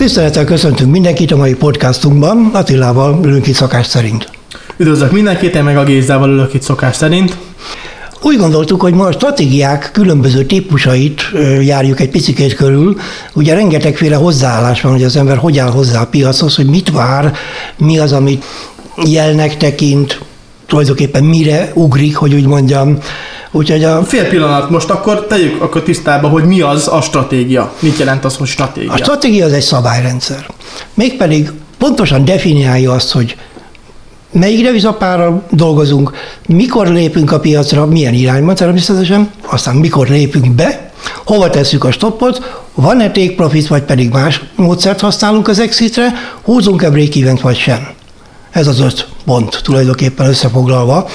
Tisztelettel 0.00 0.44
köszöntünk 0.44 0.90
mindenkit 0.90 1.32
a 1.32 1.36
mai 1.36 1.54
podcastunkban, 1.54 2.50
Attilával 2.52 3.20
ülünk 3.24 3.46
itt 3.46 3.54
szokás 3.54 3.86
szerint. 3.86 4.30
Üdvözlök 4.76 5.12
mindenkit, 5.12 5.54
én 5.54 5.62
meg 5.62 5.76
a 5.76 5.84
Gézzával 5.84 6.30
ülök 6.30 6.54
itt 6.54 6.62
szokás 6.62 6.96
szerint. 6.96 7.36
Úgy 8.22 8.36
gondoltuk, 8.36 8.80
hogy 8.80 8.94
ma 8.94 9.04
a 9.04 9.12
stratégiák 9.12 9.90
különböző 9.92 10.44
típusait 10.44 11.22
járjuk 11.60 12.00
egy 12.00 12.10
picit 12.10 12.54
körül. 12.54 12.96
Ugye 13.34 13.54
rengetegféle 13.54 14.16
hozzáállás 14.16 14.80
van, 14.80 14.92
hogy 14.92 15.04
az 15.04 15.16
ember 15.16 15.36
hogy 15.36 15.58
áll 15.58 15.70
hozzá 15.70 16.00
a 16.00 16.06
piachoz, 16.06 16.56
hogy 16.56 16.66
mit 16.66 16.90
vár, 16.90 17.32
mi 17.78 17.98
az, 17.98 18.12
amit 18.12 18.44
jelnek 19.04 19.56
tekint, 19.56 20.20
tulajdonképpen 20.66 21.24
mire 21.24 21.70
ugrik, 21.74 22.16
hogy 22.16 22.34
úgy 22.34 22.46
mondjam. 22.46 22.98
Úgyhogy 23.50 23.84
a... 23.84 24.04
Fél 24.04 24.28
pillanat, 24.28 24.70
most 24.70 24.90
akkor 24.90 25.26
tegyük 25.26 25.62
akkor 25.62 25.82
tisztába, 25.82 26.28
hogy 26.28 26.44
mi 26.44 26.60
az 26.60 26.88
a 26.88 27.00
stratégia. 27.00 27.72
Mit 27.78 27.98
jelent 27.98 28.24
az, 28.24 28.36
hogy 28.36 28.46
stratégia? 28.46 28.92
A 28.92 28.96
stratégia 28.96 29.44
az 29.44 29.52
egy 29.52 29.62
szabályrendszer. 29.62 30.46
Mégpedig 30.94 31.50
pontosan 31.78 32.24
definiálja 32.24 32.92
azt, 32.92 33.12
hogy 33.12 33.36
melyik 34.32 34.62
devizapárral 34.62 35.42
dolgozunk, 35.50 36.12
mikor 36.46 36.88
lépünk 36.88 37.32
a 37.32 37.40
piacra, 37.40 37.86
milyen 37.86 38.14
irányban 38.14 38.54
természetesen, 38.54 39.30
aztán 39.46 39.76
mikor 39.76 40.08
lépünk 40.08 40.54
be, 40.54 40.90
hova 41.24 41.50
tesszük 41.50 41.84
a 41.84 41.90
stoppot, 41.90 42.64
van-e 42.74 43.10
take 43.10 43.34
profit, 43.34 43.66
vagy 43.66 43.82
pedig 43.82 44.10
más 44.10 44.40
módszert 44.56 45.00
használunk 45.00 45.48
az 45.48 45.58
exitre, 45.58 46.12
húzunk-e 46.42 46.90
break 46.90 47.40
vagy 47.40 47.56
sem. 47.56 47.88
Ez 48.50 48.66
az 48.66 48.80
öt 48.80 49.08
pont 49.24 49.60
tulajdonképpen 49.62 50.26
összefoglalva. 50.26 51.08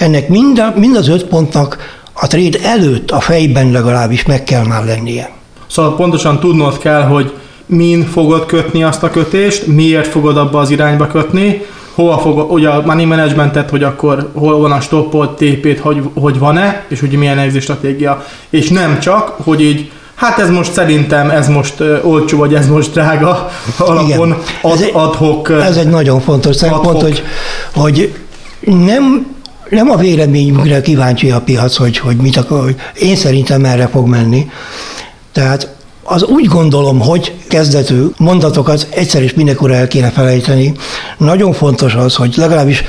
Ennek 0.00 0.28
mind, 0.28 0.58
a, 0.58 0.72
mind 0.76 0.96
az 0.96 1.08
öt 1.08 1.24
pontnak 1.24 1.76
a 2.12 2.26
trade 2.26 2.58
előtt 2.62 3.10
a 3.10 3.20
fejben 3.20 3.70
legalábbis 3.70 4.24
meg 4.24 4.44
kell 4.44 4.66
már 4.66 4.84
lennie. 4.84 5.30
Szóval 5.66 5.96
pontosan 5.96 6.40
tudnod 6.40 6.78
kell, 6.78 7.02
hogy 7.02 7.32
min 7.66 8.06
fogod 8.06 8.46
kötni 8.46 8.82
azt 8.82 9.02
a 9.02 9.10
kötést, 9.10 9.66
miért 9.66 10.06
fogod 10.06 10.36
abba 10.36 10.58
az 10.58 10.70
irányba 10.70 11.06
kötni, 11.06 11.62
hova 11.94 12.18
fog, 12.18 12.52
ugye 12.52 12.68
a 12.68 12.82
money 12.86 13.04
managementet, 13.04 13.70
hogy 13.70 13.82
akkor 13.82 14.30
hol 14.34 14.58
van 14.58 14.72
a 14.72 14.80
stoppot, 14.80 15.36
TP-t, 15.36 15.78
hogy, 15.78 16.02
hogy 16.14 16.38
van-e, 16.38 16.84
és 16.88 17.02
ugye 17.02 17.18
milyen 17.18 17.38
exit 17.38 17.62
stratégia, 17.62 18.24
és 18.50 18.68
nem 18.68 18.98
csak, 18.98 19.34
hogy 19.44 19.60
így 19.60 19.90
Hát 20.14 20.38
ez 20.38 20.50
most 20.50 20.72
szerintem, 20.72 21.30
ez 21.30 21.48
most 21.48 21.80
uh, 21.80 21.98
olcsó, 22.02 22.38
vagy 22.38 22.54
ez 22.54 22.68
most 22.68 22.92
drága 22.92 23.50
alapon 23.78 24.36
ad, 24.62 24.72
ez 24.72 24.88
adhok. 24.92 25.50
Ez 25.50 25.76
egy 25.76 25.88
nagyon 25.88 26.20
fontos 26.20 26.56
szempont, 26.56 27.02
hogy, 27.02 27.22
hogy 27.74 28.14
nem 28.60 29.26
nem 29.70 29.90
a 29.90 29.96
véleményünkre 29.96 30.80
kíváncsi 30.80 31.30
a 31.30 31.40
piac, 31.40 31.76
hogy, 31.76 31.98
hogy 31.98 32.16
mit 32.16 32.36
akar, 32.36 32.62
hogy 32.62 32.76
én 32.98 33.16
szerintem 33.16 33.64
erre 33.64 33.86
fog 33.86 34.08
menni. 34.08 34.50
Tehát 35.32 35.74
az 36.02 36.22
úgy 36.22 36.44
gondolom, 36.44 37.00
hogy 37.00 37.34
kezdetű 37.48 38.06
mondatokat 38.16 38.86
egyszer 38.90 39.22
és 39.22 39.34
mindenkor 39.34 39.70
el 39.70 39.88
kéne 39.88 40.10
felejteni. 40.10 40.74
Nagyon 41.18 41.52
fontos 41.52 41.94
az, 41.94 42.14
hogy 42.14 42.34
legalábbis 42.36 42.84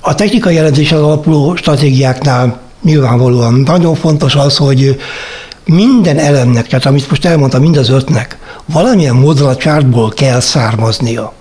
a 0.00 0.14
technikai 0.14 0.54
jelentésen 0.54 0.98
alapuló 0.98 1.56
stratégiáknál 1.56 2.60
nyilvánvalóan 2.82 3.54
nagyon 3.54 3.94
fontos 3.94 4.34
az, 4.34 4.56
hogy 4.56 5.00
minden 5.64 6.18
elemnek, 6.18 6.66
tehát 6.66 6.86
amit 6.86 7.10
most 7.10 7.24
elmondtam, 7.24 7.60
mind 7.60 7.76
az 7.76 7.88
ötnek, 7.88 8.38
valamilyen 8.66 9.14
módon 9.14 9.48
a 9.48 9.56
csártból 9.56 10.08
kell 10.08 10.40
származnia. 10.40 11.32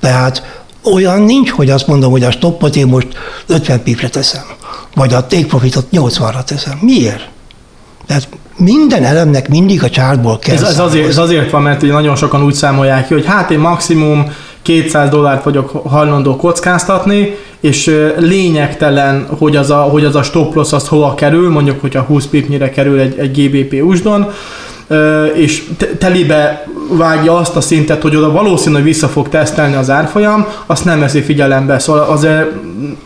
Tehát 0.00 0.61
olyan 0.82 1.22
nincs, 1.22 1.50
hogy 1.50 1.70
azt 1.70 1.86
mondom, 1.86 2.10
hogy 2.10 2.22
a 2.22 2.30
stoppot 2.30 2.76
én 2.76 2.86
most 2.86 3.08
50 3.46 3.82
pipre 3.82 4.08
teszem, 4.08 4.44
vagy 4.94 5.12
a 5.14 5.26
take 5.26 5.46
profitot 5.46 5.86
80-ra 5.92 6.44
teszem. 6.44 6.78
Miért? 6.80 7.28
Tehát 8.06 8.28
minden 8.56 9.04
elemnek 9.04 9.48
mindig 9.48 9.82
a 9.82 9.90
csártból 9.90 10.38
kell 10.38 10.54
ez, 10.54 10.62
ez, 10.62 10.78
azért, 10.78 11.08
ez 11.08 11.18
azért 11.18 11.50
van, 11.50 11.62
mert 11.62 11.82
ugye 11.82 11.92
nagyon 11.92 12.16
sokan 12.16 12.44
úgy 12.44 12.54
számolják 12.54 13.06
ki, 13.06 13.14
hogy 13.14 13.26
hát 13.26 13.50
én 13.50 13.58
maximum 13.58 14.32
200 14.62 15.08
dollárt 15.08 15.44
vagyok 15.44 15.70
hajlandó 15.70 16.36
kockáztatni, 16.36 17.36
és 17.60 17.98
lényegtelen, 18.18 19.26
hogy 19.38 19.56
az 19.56 19.70
a, 19.70 19.76
hogy 19.76 20.04
az 20.04 20.14
a 20.14 20.22
stop 20.22 20.54
loss 20.54 20.72
az 20.72 20.88
hova 20.88 21.14
kerül, 21.14 21.50
mondjuk, 21.50 21.80
hogyha 21.80 22.00
20 22.00 22.26
pipnyire 22.26 22.70
kerül 22.70 22.98
egy, 22.98 23.18
egy 23.18 23.42
GBP 23.42 23.82
usdon, 23.82 24.30
és 25.34 25.68
telibe 25.98 26.66
vágja 26.96 27.36
azt 27.36 27.56
a 27.56 27.60
szintet, 27.60 28.02
hogy 28.02 28.16
oda 28.16 28.30
valószínű, 28.30 28.74
hogy 28.74 28.84
vissza 28.84 29.08
fog 29.08 29.28
tesztelni 29.28 29.74
az 29.74 29.90
árfolyam, 29.90 30.46
azt 30.66 30.84
nem 30.84 31.00
veszi 31.00 31.22
figyelembe. 31.22 31.78
Szóval 31.78 32.02
azért 32.02 32.46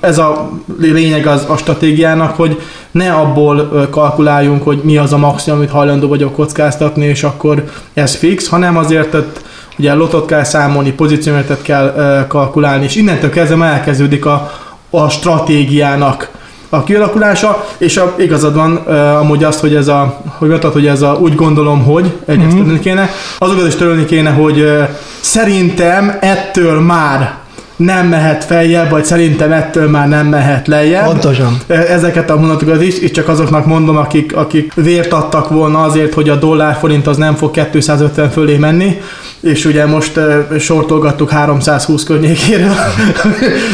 ez 0.00 0.18
a 0.18 0.50
lényeg 0.78 1.26
az 1.26 1.44
a 1.48 1.56
stratégiának, 1.56 2.36
hogy 2.36 2.60
ne 2.90 3.12
abból 3.12 3.88
kalkuláljunk, 3.90 4.62
hogy 4.62 4.80
mi 4.82 4.96
az 4.96 5.12
a 5.12 5.18
maximum, 5.18 5.58
amit 5.58 5.70
hajlandó 5.70 6.08
vagyok 6.08 6.32
kockáztatni, 6.32 7.04
és 7.04 7.22
akkor 7.22 7.64
ez 7.94 8.14
fix, 8.14 8.48
hanem 8.48 8.76
azért 8.76 9.12
hogy 9.12 9.32
ugye 9.78 9.94
lotot 9.94 10.26
kell 10.26 10.44
számolni, 10.44 10.92
pozíciómetet 10.92 11.62
kell 11.62 12.24
kalkulálni, 12.28 12.84
és 12.84 12.96
innentől 12.96 13.30
kezdve 13.30 13.64
elkezdődik 13.64 14.26
a, 14.26 14.52
a 14.90 15.08
stratégiának 15.08 16.30
a 16.68 16.84
kialakulása, 16.84 17.64
és 17.78 17.96
a, 17.96 18.14
igazad 18.18 18.54
van 18.54 18.82
uh, 18.86 19.18
amúgy 19.18 19.44
azt, 19.44 19.60
hogy 19.60 19.74
ez 19.74 19.88
a, 19.88 20.20
hogy 20.38 20.48
mondtad, 20.48 20.72
hogy 20.72 20.86
ez 20.86 21.02
a 21.02 21.18
úgy 21.20 21.34
gondolom, 21.34 21.84
hogy 21.84 22.12
egyet 22.26 22.54
mm-hmm. 22.54 22.78
kéne, 22.78 23.10
azokat 23.38 23.66
is 23.66 23.74
törölni 23.74 24.04
kéne, 24.04 24.30
hogy 24.30 24.60
uh, 24.60 24.88
szerintem 25.20 26.16
ettől 26.20 26.80
már 26.80 27.45
nem 27.76 28.06
mehet 28.06 28.44
feljebb, 28.44 28.90
vagy 28.90 29.04
szerintem 29.04 29.52
ettől 29.52 29.90
már 29.90 30.08
nem 30.08 30.26
mehet 30.26 30.66
lejjebb. 30.66 31.04
Pontosan. 31.04 31.58
Ezeket 31.66 32.30
a 32.30 32.36
mondatokat 32.36 32.82
is, 32.82 32.98
és 32.98 33.10
csak 33.10 33.28
azoknak 33.28 33.66
mondom, 33.66 33.96
akik, 33.96 34.36
akik 34.36 34.74
vért 34.74 35.12
adtak 35.12 35.48
volna 35.48 35.82
azért, 35.82 36.14
hogy 36.14 36.28
a 36.28 36.36
dollár 36.36 36.76
forint 36.76 37.06
az 37.06 37.16
nem 37.16 37.34
fog 37.34 37.50
250 37.70 38.30
fölé 38.30 38.56
menni, 38.56 39.00
és 39.40 39.64
ugye 39.64 39.86
most 39.86 40.16
uh, 40.16 40.58
sortolgattuk 40.58 41.30
320 41.30 42.04
környékére, 42.04 42.70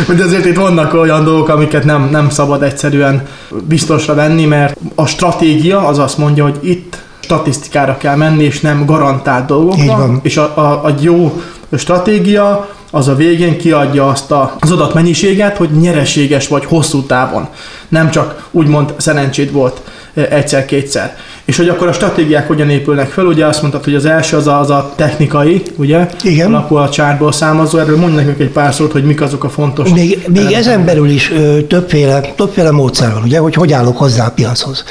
hogy 0.06 0.20
azért 0.20 0.44
itt 0.44 0.56
vannak 0.56 0.94
olyan 0.94 1.24
dolgok, 1.24 1.48
amiket 1.48 1.84
nem, 1.84 2.08
nem 2.10 2.30
szabad 2.30 2.62
egyszerűen 2.62 3.22
biztosra 3.68 4.14
venni, 4.14 4.44
mert 4.44 4.76
a 4.94 5.06
stratégia 5.06 5.86
az 5.86 5.98
azt 5.98 6.18
mondja, 6.18 6.44
hogy 6.44 6.58
itt 6.60 6.96
statisztikára 7.20 7.96
kell 7.96 8.16
menni, 8.16 8.44
és 8.44 8.60
nem 8.60 8.84
garantált 8.86 9.46
dolgokra, 9.46 10.10
és 10.22 10.36
a, 10.36 10.52
a, 10.56 10.84
a 10.84 10.94
jó 11.00 11.42
stratégia 11.76 12.68
az 12.94 13.08
a 13.08 13.14
végén 13.14 13.58
kiadja 13.58 14.08
azt 14.08 14.30
a, 14.30 14.56
az 14.60 14.70
adatmennyiséget, 14.70 15.56
hogy 15.56 15.70
nyereséges 15.70 16.48
vagy 16.48 16.64
hosszú 16.64 17.02
távon. 17.02 17.48
Nem 17.88 18.10
csak 18.10 18.48
úgymond 18.50 18.94
szerencsét 18.96 19.50
volt 19.50 19.80
egyszer-kétszer. 20.14 21.16
És 21.44 21.56
hogy 21.56 21.68
akkor 21.68 21.88
a 21.88 21.92
stratégiák 21.92 22.46
hogyan 22.46 22.70
épülnek 22.70 23.10
fel, 23.10 23.26
ugye 23.26 23.46
azt 23.46 23.60
mondtad, 23.60 23.84
hogy 23.84 23.94
az 23.94 24.04
első 24.04 24.36
az 24.36 24.46
a, 24.46 24.58
az 24.58 24.70
a 24.70 24.92
technikai, 24.96 25.62
ugye? 25.76 26.08
Igen. 26.22 26.54
Alapul 26.54 26.78
a 26.78 26.88
csárból 26.88 27.32
számozó, 27.32 27.78
erről 27.78 27.98
mondj 27.98 28.16
nekünk 28.16 28.40
egy 28.40 28.50
pár 28.50 28.74
szót, 28.74 28.92
hogy 28.92 29.04
mik 29.04 29.20
azok 29.20 29.44
a 29.44 29.48
fontos. 29.48 29.90
Még, 29.90 30.24
még 30.28 30.52
ezen 30.52 30.84
belül 30.84 31.08
is 31.08 31.30
ö, 31.30 31.62
többféle, 31.62 32.20
többféle 32.20 32.70
módszer 32.70 33.12
van, 33.12 33.22
ugye, 33.22 33.38
hogy 33.38 33.54
hogy 33.54 33.72
állok 33.72 33.96
hozzá 33.98 34.26
a 34.26 34.30
piachoz. 34.30 34.84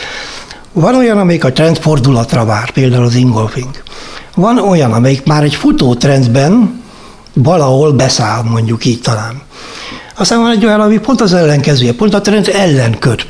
Van 0.73 0.95
olyan, 0.95 1.17
amelyik 1.17 1.43
a 1.43 1.51
trendfordulatra 1.51 2.45
vár, 2.45 2.71
például 2.71 3.05
az 3.05 3.15
ingolfing. 3.15 3.69
Van 4.35 4.57
olyan, 4.57 4.91
amelyik 4.91 5.25
már 5.25 5.43
egy 5.43 5.55
futó 5.55 5.93
trendben 5.93 6.80
valahol 7.33 7.91
beszáll, 7.91 8.43
mondjuk 8.43 8.85
így 8.85 9.01
talán. 9.01 9.41
Aztán 10.17 10.41
van 10.41 10.51
egy 10.51 10.65
olyan, 10.65 10.79
ami 10.79 10.99
pont 10.99 11.21
az 11.21 11.33
ellenkezője, 11.33 11.93
pont 11.93 12.13
a 12.13 12.21
trend 12.21 12.51
ellen 12.53 12.99
köt. 12.99 13.27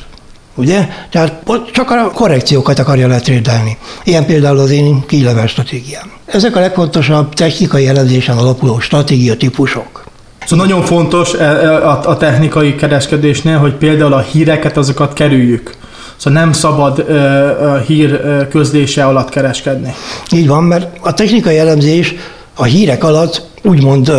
Ugye? 0.56 0.88
Tehát 1.12 1.34
csak 1.72 1.92
a 1.92 2.12
korrekciókat 2.12 2.80
akarja 2.80 3.08
letrédelni. 3.08 3.78
Ilyen 4.04 4.26
például 4.26 4.60
az 4.60 4.70
én 4.70 5.06
kílevel 5.06 5.48
stratégiám. 5.48 6.12
Ezek 6.26 6.56
a 6.56 6.60
legfontosabb 6.60 7.34
technikai 7.34 7.88
elemzésen 7.88 8.38
alapuló 8.38 8.80
stratégia 8.80 9.38
típusok. 9.38 10.04
Szóval 10.46 10.66
nagyon 10.66 10.84
fontos 10.86 11.34
e, 11.34 11.44
e, 11.44 11.88
a 11.90 12.18
technikai 12.18 12.76
kereskedésnél, 12.76 13.58
hogy 13.58 13.74
például 13.74 14.14
a 14.14 14.20
híreket, 14.20 14.78
azokat 14.78 15.14
kerüljük. 15.14 15.76
Szóval 16.18 16.40
nem 16.42 16.52
szabad 16.52 17.00
ö, 17.00 17.14
ö, 17.14 17.80
hír 17.88 18.22
közlése 18.50 19.06
alatt 19.06 19.30
kereskedni. 19.30 19.94
Így 20.32 20.48
van, 20.48 20.64
mert 20.64 20.98
a 21.00 21.14
technikai 21.14 21.58
elemzés 21.58 22.16
a 22.56 22.64
hírek 22.64 23.04
alatt 23.04 23.42
úgymond 23.62 24.12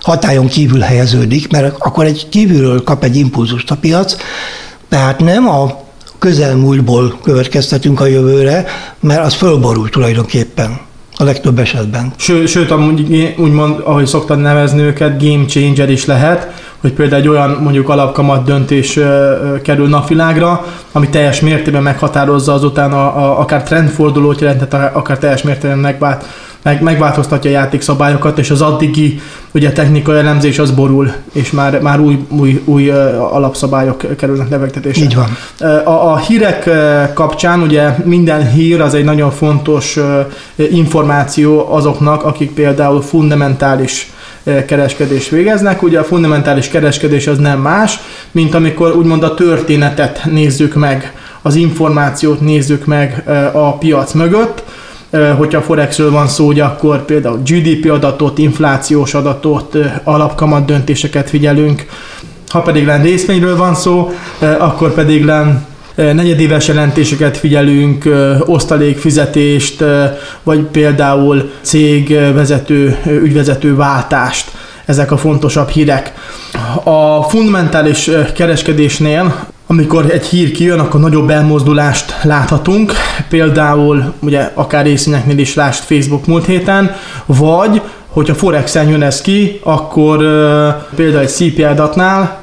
hatályon 0.00 0.46
kívül 0.46 0.80
helyeződik, 0.80 1.50
mert 1.50 1.74
akkor 1.78 2.04
egy 2.04 2.28
kívülről 2.28 2.82
kap 2.82 3.04
egy 3.04 3.16
impulzust 3.16 3.70
a 3.70 3.76
piac, 3.76 4.16
tehát 4.88 5.20
nem 5.20 5.48
a 5.48 5.80
közelmúltból 6.18 7.18
következtetünk 7.22 8.00
a 8.00 8.06
jövőre, 8.06 8.66
mert 9.00 9.24
az 9.24 9.34
fölborul 9.34 9.88
tulajdonképpen 9.88 10.80
a 11.16 11.24
legtöbb 11.24 11.58
esetben. 11.58 12.12
Sőt, 12.16 12.48
sőt 12.48 12.72
úgymond, 13.36 13.80
ahogy 13.84 14.06
szoktad 14.06 14.38
nevezni 14.38 14.80
őket, 14.80 15.22
game 15.22 15.44
changer 15.44 15.90
is 15.90 16.04
lehet, 16.04 16.62
hogy 16.82 16.92
például 16.92 17.20
egy 17.20 17.28
olyan 17.28 17.58
mondjuk 17.62 17.88
alapkamat 17.88 18.44
döntés 18.44 18.98
kerül 19.62 19.88
napvilágra, 19.88 20.64
ami 20.92 21.08
teljes 21.08 21.40
mértékben 21.40 21.82
meghatározza 21.82 22.52
azután 22.52 22.92
a, 22.92 23.16
a, 23.16 23.40
akár 23.40 23.62
trendfordulót 23.62 24.40
jelent, 24.40 24.74
akár 24.92 25.18
teljes 25.18 25.42
mértékben 25.42 25.78
megvált 25.78 26.24
meg, 26.62 26.82
megváltoztatja 26.82 27.50
a 27.50 27.52
játékszabályokat, 27.52 28.38
és 28.38 28.50
az 28.50 28.62
addigi 28.62 29.20
ugye 29.54 29.72
technikai 29.72 30.18
elemzés 30.18 30.58
az 30.58 30.70
borul, 30.70 31.12
és 31.32 31.50
már, 31.50 31.80
már 31.80 32.00
új, 32.00 32.26
új, 32.28 32.62
új 32.64 32.90
alapszabályok 33.18 34.16
kerülnek 34.16 34.48
levegtetésre. 34.48 35.04
Így 35.04 35.14
van. 35.14 35.36
A, 35.84 36.12
a 36.12 36.16
hírek 36.16 36.70
kapcsán 37.14 37.60
ugye 37.60 37.94
minden 38.04 38.50
hír 38.50 38.80
az 38.80 38.94
egy 38.94 39.04
nagyon 39.04 39.30
fontos 39.30 39.98
információ 40.56 41.72
azoknak, 41.72 42.24
akik 42.24 42.50
például 42.50 43.02
fundamentális 43.02 44.12
kereskedés 44.66 45.28
végeznek. 45.28 45.82
Ugye 45.82 45.98
a 45.98 46.04
fundamentális 46.04 46.68
kereskedés 46.68 47.26
az 47.26 47.38
nem 47.38 47.60
más, 47.60 47.98
mint 48.30 48.54
amikor 48.54 48.96
úgymond 48.96 49.22
a 49.22 49.34
történetet 49.34 50.24
nézzük 50.24 50.74
meg, 50.74 51.12
az 51.42 51.54
információt 51.54 52.40
nézzük 52.40 52.86
meg 52.86 53.22
a 53.52 53.78
piac 53.78 54.12
mögött, 54.12 54.62
hogyha 55.36 55.60
Forexről 55.60 56.10
van 56.10 56.28
szó, 56.28 56.46
ugye 56.46 56.64
akkor 56.64 57.04
például 57.04 57.42
GDP 57.44 57.90
adatot, 57.90 58.38
inflációs 58.38 59.14
adatot, 59.14 59.76
alapkamat 60.04 60.64
döntéseket 60.64 61.28
figyelünk. 61.28 61.86
Ha 62.48 62.60
pedig 62.60 62.86
len 62.86 63.02
részvényről 63.02 63.56
van 63.56 63.74
szó, 63.74 64.12
akkor 64.58 64.94
pedig 64.94 65.24
len 65.24 65.66
negyedéves 66.12 66.68
jelentéseket 66.68 67.36
figyelünk, 67.36 68.08
osztalékfizetést, 68.46 69.84
vagy 70.42 70.60
például 70.60 71.50
cégvezető, 71.60 72.98
ügyvezető 73.06 73.76
váltást. 73.76 74.50
Ezek 74.84 75.12
a 75.12 75.16
fontosabb 75.16 75.68
hírek. 75.68 76.12
A 76.84 77.22
fundamentális 77.22 78.10
kereskedésnél 78.34 79.50
amikor 79.66 80.10
egy 80.10 80.26
hír 80.26 80.50
kijön, 80.50 80.78
akkor 80.78 81.00
nagyobb 81.00 81.30
elmozdulást 81.30 82.14
láthatunk, 82.22 82.92
például 83.28 84.12
ugye 84.20 84.50
akár 84.54 84.84
részvényeknél 84.84 85.38
is 85.38 85.54
lást 85.54 85.84
Facebook 85.84 86.26
múlt 86.26 86.46
héten, 86.46 86.94
vagy 87.26 87.82
hogyha 88.08 88.34
Forex-en 88.34 88.88
jön 88.88 89.02
ez 89.02 89.20
ki, 89.20 89.60
akkor 89.62 90.16
például 90.94 91.22
egy 91.22 91.28
CPI 91.28 91.62
adatnál, 91.62 92.40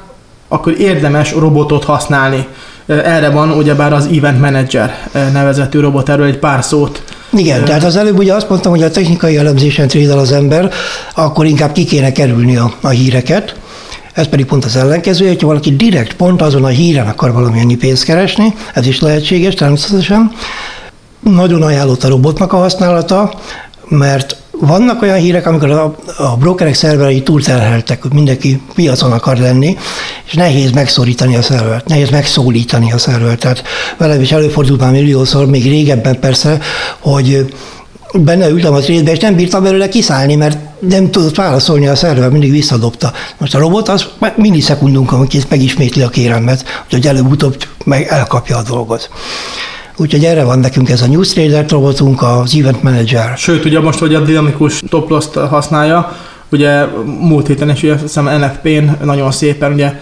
akkor 0.48 0.80
érdemes 0.80 1.32
robotot 1.32 1.84
használni. 1.84 2.46
Erre 2.90 3.30
van 3.30 3.50
ugyebár 3.50 3.92
az 3.92 4.08
Event 4.16 4.40
Manager 4.40 5.08
nevezetű 5.32 5.80
robot, 5.80 6.08
erről 6.08 6.26
egy 6.26 6.38
pár 6.38 6.64
szót 6.64 7.02
igen, 7.32 7.64
tehát 7.64 7.84
az 7.84 7.96
előbb 7.96 8.18
ugye 8.18 8.34
azt 8.34 8.48
mondtam, 8.48 8.72
hogy 8.72 8.82
a 8.82 8.90
technikai 8.90 9.36
elemzésen 9.36 9.88
trédel 9.88 10.18
az 10.18 10.32
ember, 10.32 10.70
akkor 11.14 11.46
inkább 11.46 11.72
ki 11.72 11.84
kéne 11.84 12.12
kerülni 12.12 12.56
a, 12.56 12.72
a 12.80 12.88
híreket, 12.88 13.54
ez 14.12 14.26
pedig 14.26 14.46
pont 14.46 14.64
az 14.64 14.76
ellenkező, 14.76 15.26
hogyha 15.26 15.46
valaki 15.46 15.76
direkt 15.76 16.12
pont 16.12 16.42
azon 16.42 16.64
a 16.64 16.68
híren 16.68 17.06
akar 17.06 17.32
valamennyi 17.32 17.76
pénzt 17.76 18.04
keresni, 18.04 18.54
ez 18.74 18.86
is 18.86 19.00
lehetséges 19.00 19.54
természetesen. 19.54 20.32
Nagyon 21.20 21.62
ajánlott 21.62 22.04
a 22.04 22.08
robotnak 22.08 22.52
a 22.52 22.56
használata, 22.56 23.34
mert 23.88 24.36
vannak 24.60 25.02
olyan 25.02 25.18
hírek, 25.18 25.46
amikor 25.46 25.70
a, 25.70 25.94
a 26.18 26.36
brokerek 26.36 26.74
szerverei 26.74 27.22
túlterheltek, 27.22 28.02
hogy 28.02 28.12
mindenki 28.12 28.60
piacon 28.74 29.12
akar 29.12 29.38
lenni, 29.38 29.76
és 30.26 30.32
nehéz 30.32 30.70
megszorítani 30.70 31.36
a 31.36 31.42
szervert, 31.42 31.88
nehéz 31.88 32.10
megszólítani 32.10 32.92
a 32.92 32.98
szervert. 32.98 33.40
Tehát 33.40 33.62
velem 33.96 34.20
is 34.20 34.32
előfordult 34.32 34.80
már 34.80 34.90
milliószor, 34.90 35.46
még 35.46 35.64
régebben 35.64 36.20
persze, 36.20 36.58
hogy 36.98 37.54
benne 38.12 38.48
ültem 38.48 38.72
a 38.72 38.78
trédbe, 38.78 39.12
és 39.12 39.18
nem 39.18 39.34
bírtam 39.34 39.62
belőle 39.62 39.88
kiszállni, 39.88 40.34
mert 40.34 40.58
nem 40.80 41.10
tudott 41.10 41.36
válaszolni 41.36 41.88
a 41.88 41.94
szerver, 41.94 42.30
mindig 42.30 42.50
visszadobta. 42.50 43.12
Most 43.38 43.54
a 43.54 43.58
robot 43.58 43.88
az 43.88 44.06
millisekundunkkal 44.36 45.26
kész 45.26 45.46
megismétli 45.48 46.02
a 46.02 46.08
kérelmet, 46.08 46.64
hogy 46.90 47.06
előbb-utóbb 47.06 47.56
meg 47.84 48.06
elkapja 48.08 48.56
a 48.56 48.62
dolgot. 48.62 49.10
Úgyhogy 50.00 50.24
erre 50.24 50.44
van 50.44 50.58
nekünk 50.58 50.90
ez 50.90 51.02
a 51.02 51.06
Newstrader 51.06 51.64
robotunk, 51.68 52.22
az 52.22 52.56
Event 52.58 52.82
Manager. 52.82 53.36
Sőt, 53.36 53.64
ugye 53.64 53.80
most, 53.80 53.98
hogy 53.98 54.14
a 54.14 54.20
dinamikus 54.20 54.82
toplost 54.88 55.34
használja, 55.34 56.16
ugye 56.50 56.84
múlt 57.20 57.46
héten 57.46 57.70
is, 57.70 57.82
ugye 57.82 57.96
hiszem 57.96 58.24
NFP-n 58.24 59.04
nagyon 59.04 59.30
szépen, 59.30 59.72
ugye 59.72 60.00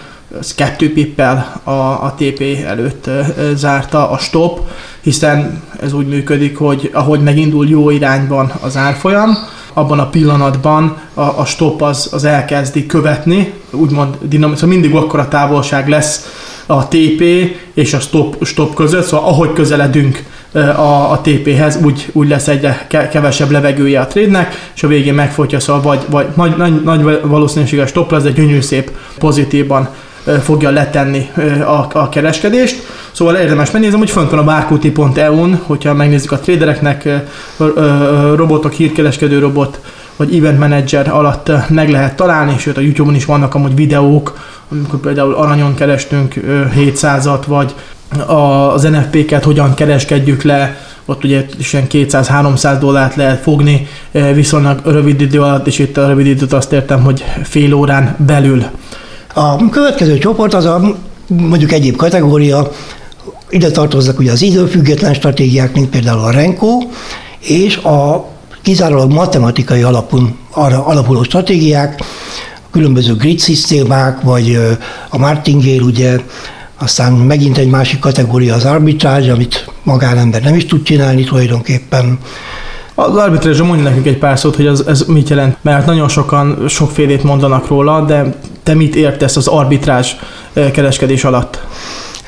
kettő 0.55 0.93
pippel 0.93 1.61
a, 1.63 1.71
a 1.71 2.15
TP 2.17 2.43
előtt 2.65 3.09
zárta 3.55 4.09
a 4.09 4.17
stop, 4.17 4.59
hiszen 5.01 5.61
ez 5.81 5.93
úgy 5.93 6.07
működik, 6.07 6.57
hogy 6.57 6.89
ahogy 6.93 7.19
megindul 7.19 7.67
jó 7.67 7.89
irányban 7.89 8.51
az 8.61 8.77
árfolyam, 8.77 9.37
abban 9.73 9.99
a 9.99 10.09
pillanatban 10.09 10.97
a, 11.13 11.21
a 11.21 11.45
stop 11.45 11.81
az, 11.81 12.09
az 12.11 12.23
elkezdi 12.23 12.85
követni, 12.85 13.53
úgymond 13.71 14.17
dinamikus, 14.21 14.59
szóval 14.59 14.75
mindig 14.75 14.95
akkora 14.95 15.27
távolság 15.27 15.87
lesz 15.87 16.25
a 16.71 16.87
TP 16.87 17.21
és 17.73 17.93
a 17.93 17.99
stop, 17.99 18.45
stop 18.45 18.73
között, 18.73 19.05
szóval 19.05 19.27
ahogy 19.27 19.53
közeledünk 19.53 20.23
a, 20.53 21.11
a 21.11 21.21
TP-hez, 21.21 21.79
úgy, 21.83 22.09
úgy 22.11 22.27
lesz 22.27 22.47
egyre 22.47 22.87
kevesebb 22.87 23.51
levegője 23.51 23.99
a 23.99 24.07
trade-nek, 24.07 24.69
és 24.75 24.83
a 24.83 24.87
végén 24.87 25.13
megfotja, 25.13 25.59
szóval 25.59 25.81
vagy, 25.81 25.99
vagy 26.09 26.27
nagy, 26.35 26.57
nagy, 26.57 26.83
nagy 26.83 27.19
valószínűséges 27.21 27.89
stop 27.89 28.11
lesz, 28.11 28.23
de 28.23 28.31
gyönyörű 28.31 28.61
szép 28.61 28.91
pozitívban 29.19 29.89
fogja 30.43 30.69
letenni 30.69 31.29
a, 31.61 31.87
a 31.97 32.09
kereskedést. 32.09 32.85
Szóval 33.11 33.35
érdemes 33.35 33.71
megnézni, 33.71 33.97
hogy 33.97 34.09
fönt 34.09 34.29
van 34.29 34.39
a 34.39 34.43
barcuti.eu-n, 34.43 35.61
hogyha 35.63 35.93
megnézzük 35.93 36.31
a 36.31 36.39
tradereknek 36.39 37.09
robotok, 38.35 38.71
hírkereskedő 38.71 39.39
robot, 39.39 39.79
vagy 40.19 40.35
event 40.35 40.59
manager 40.59 41.09
alatt 41.09 41.51
meg 41.69 41.89
lehet 41.89 42.15
találni, 42.15 42.57
sőt 42.57 42.77
a 42.77 42.81
YouTube-on 42.81 43.15
is 43.15 43.25
vannak 43.25 43.55
amúgy 43.55 43.75
videók, 43.75 44.39
amikor 44.71 44.99
például 44.99 45.33
aranyon 45.33 45.75
kerestünk 45.75 46.33
700-at, 46.75 47.41
vagy 47.47 47.75
az 48.27 48.81
NFP-ket 48.81 49.43
hogyan 49.43 49.73
kereskedjük 49.73 50.43
le, 50.43 50.77
ott 51.05 51.23
ugye 51.23 51.45
is 51.57 51.73
ilyen 51.73 51.85
200-300 51.89 52.77
dollárt 52.79 53.15
lehet 53.15 53.41
fogni 53.41 53.87
viszonylag 54.33 54.81
rövid 54.85 55.21
idő 55.21 55.41
alatt, 55.41 55.67
és 55.67 55.79
itt 55.79 55.97
a 55.97 56.07
rövid 56.07 56.25
időt 56.25 56.53
azt 56.53 56.71
értem, 56.71 57.03
hogy 57.03 57.23
fél 57.43 57.73
órán 57.73 58.15
belül. 58.25 58.63
A 59.33 59.69
következő 59.69 60.17
csoport 60.17 60.53
az 60.53 60.65
a 60.65 60.95
mondjuk 61.27 61.71
egyéb 61.71 61.95
kategória, 61.95 62.71
ide 63.49 63.71
tartoznak 63.71 64.19
ugye 64.19 64.31
az 64.31 64.41
időfüggetlen 64.41 65.13
stratégiák, 65.13 65.73
mint 65.73 65.89
például 65.89 66.19
a 66.19 66.31
Renko, 66.31 66.77
és 67.39 67.77
a 67.77 68.27
kizárólag 68.69 69.11
matematikai 69.11 69.81
alapon, 69.81 70.37
alapuló 70.83 71.23
stratégiák, 71.23 72.03
különböző 72.71 73.15
grid 73.15 73.39
szisztémák, 73.39 74.21
vagy 74.21 74.59
a 75.09 75.17
martingale, 75.17 75.81
ugye, 75.81 76.19
aztán 76.77 77.13
megint 77.13 77.57
egy 77.57 77.69
másik 77.69 77.99
kategória 77.99 78.55
az 78.55 78.65
arbitrázs, 78.65 79.27
amit 79.27 79.71
magánember 79.83 80.41
nem 80.41 80.55
is 80.55 80.65
tud 80.65 80.83
csinálni 80.83 81.23
tulajdonképpen. 81.23 82.19
Az 82.95 83.15
arbitrázsra 83.15 83.65
mondja 83.65 83.89
nekünk 83.89 84.05
egy 84.05 84.17
pár 84.17 84.39
szót, 84.39 84.55
hogy 84.55 84.65
ez, 84.65 84.83
ez 84.87 85.03
mit 85.07 85.29
jelent, 85.29 85.57
mert 85.61 85.85
nagyon 85.85 86.07
sokan 86.07 86.65
sokfélét 86.67 87.23
mondanak 87.23 87.67
róla, 87.67 88.01
de 88.01 88.35
te 88.63 88.73
mit 88.73 88.95
értesz 88.95 89.35
az 89.35 89.47
arbitrázs 89.47 90.15
kereskedés 90.53 91.23
alatt? 91.23 91.59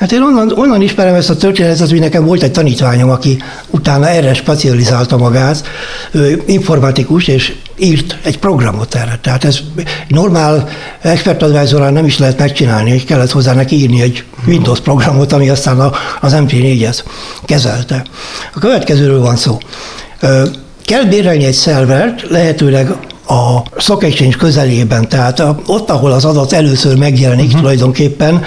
Hát 0.02 0.12
én 0.12 0.22
onnan, 0.22 0.52
onnan 0.56 0.82
ismerem 0.82 1.14
ezt 1.14 1.30
a 1.30 1.36
történetet, 1.36 1.88
hogy 1.88 2.00
nekem 2.00 2.24
volt 2.24 2.42
egy 2.42 2.50
tanítványom, 2.50 3.10
aki 3.10 3.42
utána 3.70 4.08
erre 4.08 4.34
specializálta 4.34 5.16
magát, 5.16 5.66
ő 6.10 6.42
informatikus, 6.46 7.26
és 7.26 7.54
írt 7.78 8.18
egy 8.22 8.38
programot 8.38 8.94
erre. 8.94 9.18
Tehát 9.22 9.44
ez 9.44 9.58
normál 10.08 10.68
expert 11.00 11.42
advisor 11.42 11.92
nem 11.92 12.04
is 12.04 12.18
lehet 12.18 12.38
megcsinálni, 12.38 12.90
hogy 12.90 13.04
kellett 13.04 13.30
hozzá 13.30 13.52
neki 13.52 13.76
írni 13.76 14.00
egy 14.00 14.24
Windows 14.46 14.80
programot, 14.80 15.32
ami 15.32 15.48
aztán 15.48 15.80
a, 15.80 15.92
az 16.20 16.34
MP4-et 16.36 17.02
kezelte. 17.44 18.04
A 18.54 18.58
következőről 18.58 19.20
van 19.20 19.36
szó. 19.36 19.58
Kell 20.84 21.04
bérelni 21.04 21.44
egy 21.44 21.52
szervert, 21.52 22.30
lehetőleg 22.30 22.90
a 23.26 23.62
Stock 23.80 24.02
Exchange 24.02 24.36
közelében, 24.36 25.08
tehát 25.08 25.42
ott, 25.66 25.90
ahol 25.90 26.12
az 26.12 26.24
adat 26.24 26.52
először 26.52 26.96
megjelenik 26.96 27.46
uh-huh. 27.46 27.60
tulajdonképpen, 27.60 28.44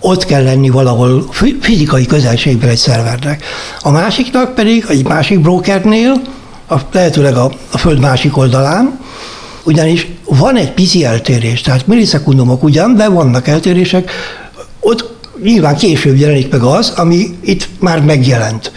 ott 0.00 0.24
kell 0.24 0.42
lenni 0.42 0.68
valahol 0.68 1.28
fizikai 1.60 2.06
közelségben 2.06 2.68
egy 2.68 2.76
szervernek. 2.76 3.44
A 3.80 3.90
másiknak 3.90 4.54
pedig 4.54 4.84
egy 4.88 5.06
másik 5.06 5.40
brokernél, 5.40 6.20
a, 6.68 6.74
lehetőleg 6.92 7.36
a, 7.36 7.52
a 7.70 7.78
föld 7.78 8.00
másik 8.00 8.36
oldalán, 8.36 9.00
ugyanis 9.64 10.06
van 10.24 10.56
egy 10.56 10.72
pici 10.72 11.04
eltérés, 11.04 11.60
tehát 11.60 11.86
millisekundumok 11.86 12.62
ugyan, 12.62 12.94
de 12.94 13.08
vannak 13.08 13.48
eltérések, 13.48 14.10
ott 14.80 15.14
nyilván 15.42 15.76
később 15.76 16.16
jelenik 16.16 16.50
meg 16.50 16.62
az, 16.62 16.92
ami 16.96 17.36
itt 17.40 17.68
már 17.80 18.02
megjelent. 18.02 18.72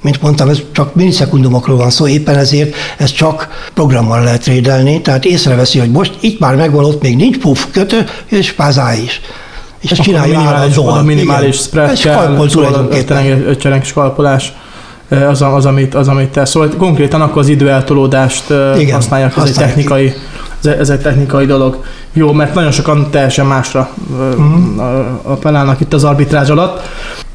Mint 0.00 0.22
mondtam, 0.22 0.48
ez 0.48 0.58
csak 0.72 0.94
millisekundumokról 0.94 1.76
van 1.76 1.90
szó, 1.90 2.08
éppen 2.08 2.36
ezért 2.36 2.74
ez 2.98 3.12
csak 3.12 3.68
programmal 3.74 4.22
lehet 4.22 4.46
rédelni, 4.46 5.00
tehát 5.00 5.24
észreveszi, 5.24 5.78
hogy 5.78 5.90
most 5.90 6.14
itt 6.20 6.38
már 6.38 6.56
megvan, 6.56 6.84
ott 6.84 7.02
még 7.02 7.16
nincs, 7.16 7.38
puf, 7.38 7.66
kötő, 7.70 8.06
és 8.26 8.52
pázá 8.52 8.94
is 8.94 9.20
és 9.84 9.90
ezt 9.90 10.02
csinálja 10.02 10.38
minimális, 10.38 10.76
a 10.76 11.02
minimális 11.02 11.56
spread 11.56 11.90
ez 11.90 12.00
kell, 12.00 12.46
tulajdonképpen. 12.46 13.82
Skalpolás 13.82 14.52
az, 15.08 15.42
az, 15.42 15.66
amit, 15.66 15.94
az, 15.94 16.08
amit 16.08 16.28
tesz. 16.28 16.50
Szóval 16.50 16.68
konkrétan 16.78 17.20
akkor 17.20 17.42
az 17.42 17.48
időeltolódást 17.48 18.44
Igen, 18.78 18.94
használják, 18.94 19.36
ez 19.36 19.44
egy 19.44 19.54
technikai, 19.54 20.12
ez, 20.62 20.90
egy 20.90 21.00
technikai 21.00 21.46
dolog. 21.46 21.84
Jó, 22.12 22.32
mert 22.32 22.54
nagyon 22.54 22.70
sokan 22.70 23.10
teljesen 23.10 23.46
másra 23.46 23.90
uh-huh. 24.10 25.22
appellálnak 25.22 25.80
itt 25.80 25.92
az 25.92 26.04
arbitrázs 26.04 26.50
alatt. 26.50 26.88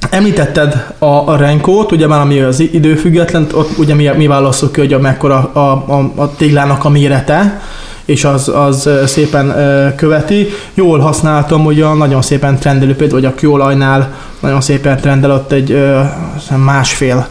Említetted 0.09 0.93
a, 0.99 1.05
a 1.05 1.35
Renkót, 1.35 1.91
ugye 1.91 2.07
már 2.07 2.19
ami 2.19 2.39
az 2.39 2.59
időfüggetlen, 2.59 3.47
ott 3.53 3.77
ugye 3.77 3.95
mi, 3.95 4.09
mi 4.17 4.27
válaszoljuk 4.27 4.75
ki, 4.75 4.79
hogy 4.79 4.93
a 4.93 4.99
mekkora 4.99 5.49
a, 5.53 5.59
a, 5.59 6.11
a 6.15 6.35
téglának 6.35 6.85
a 6.85 6.89
mérete, 6.89 7.61
és 8.09 8.23
az, 8.23 8.47
az 8.47 8.89
szépen 9.05 9.53
követi. 9.95 10.47
Jól 10.73 10.99
használtam, 10.99 11.67
a 11.67 11.93
nagyon 11.93 12.21
szépen 12.21 12.59
trendelő, 12.59 12.95
például, 12.95 13.21
hogy 13.21 13.29
a 13.29 13.35
kőolajnál 13.35 14.13
nagyon 14.39 14.61
szépen 14.61 14.97
trendel 14.97 15.31
ott 15.31 15.51
egy 15.51 15.83
másfél 16.63 17.27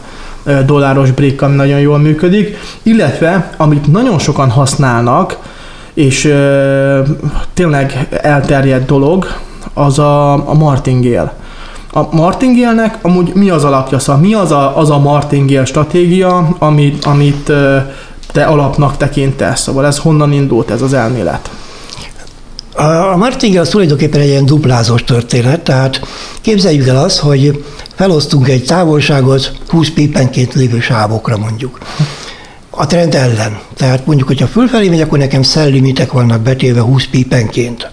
dolláros 0.65 1.11
brick, 1.11 1.41
ami 1.41 1.55
nagyon 1.55 1.79
jól 1.79 1.97
működik, 1.97 2.57
illetve 2.83 3.49
amit 3.57 3.91
nagyon 3.91 4.19
sokan 4.19 4.49
használnak, 4.49 5.37
és 5.93 6.35
tényleg 7.53 8.07
elterjedt 8.21 8.85
dolog, 8.85 9.27
az 9.73 9.99
a, 9.99 10.33
a 10.33 10.53
martingale. 10.53 11.33
A 11.91 12.15
martingale 12.15 12.99
amúgy 13.01 13.31
mi 13.33 13.49
az 13.49 13.63
alapja? 13.63 13.99
Szóval 13.99 14.21
mi 14.21 14.33
az 14.33 14.51
a, 14.51 14.77
az 14.77 14.89
a 14.89 14.99
martingale 14.99 15.65
stratégia, 15.65 16.55
amit, 16.59 17.05
amit 17.05 17.51
te 18.31 18.43
alapnak 18.43 18.97
tekintesz? 18.97 19.61
Szóval 19.61 19.85
ez 19.85 19.97
honnan 19.97 20.33
indult 20.33 20.71
ez 20.71 20.81
az 20.81 20.93
elmélet? 20.93 21.49
A 22.73 23.15
martingale 23.15 23.61
az 23.61 23.69
tulajdonképpen 23.69 24.21
egy 24.21 24.27
ilyen 24.27 24.45
duplázós 24.45 25.03
történet, 25.03 25.61
tehát 25.61 26.01
képzeljük 26.41 26.87
el 26.87 26.97
azt, 26.97 27.19
hogy 27.19 27.63
felosztunk 27.95 28.47
egy 28.47 28.65
távolságot 28.65 29.51
20 29.67 29.89
pípenként 29.89 30.53
lévő 30.53 30.79
sávokra 30.79 31.37
mondjuk. 31.37 31.79
A 32.69 32.85
trend 32.85 33.15
ellen. 33.15 33.59
Tehát 33.75 34.05
mondjuk, 34.05 34.27
hogyha 34.27 34.47
fölfelé 34.47 34.89
megy, 34.89 35.01
akkor 35.01 35.17
nekem 35.17 35.41
szellimitek 35.43 36.11
vannak 36.11 36.41
betéve 36.41 36.81
20 36.81 37.05
pípenként. 37.11 37.91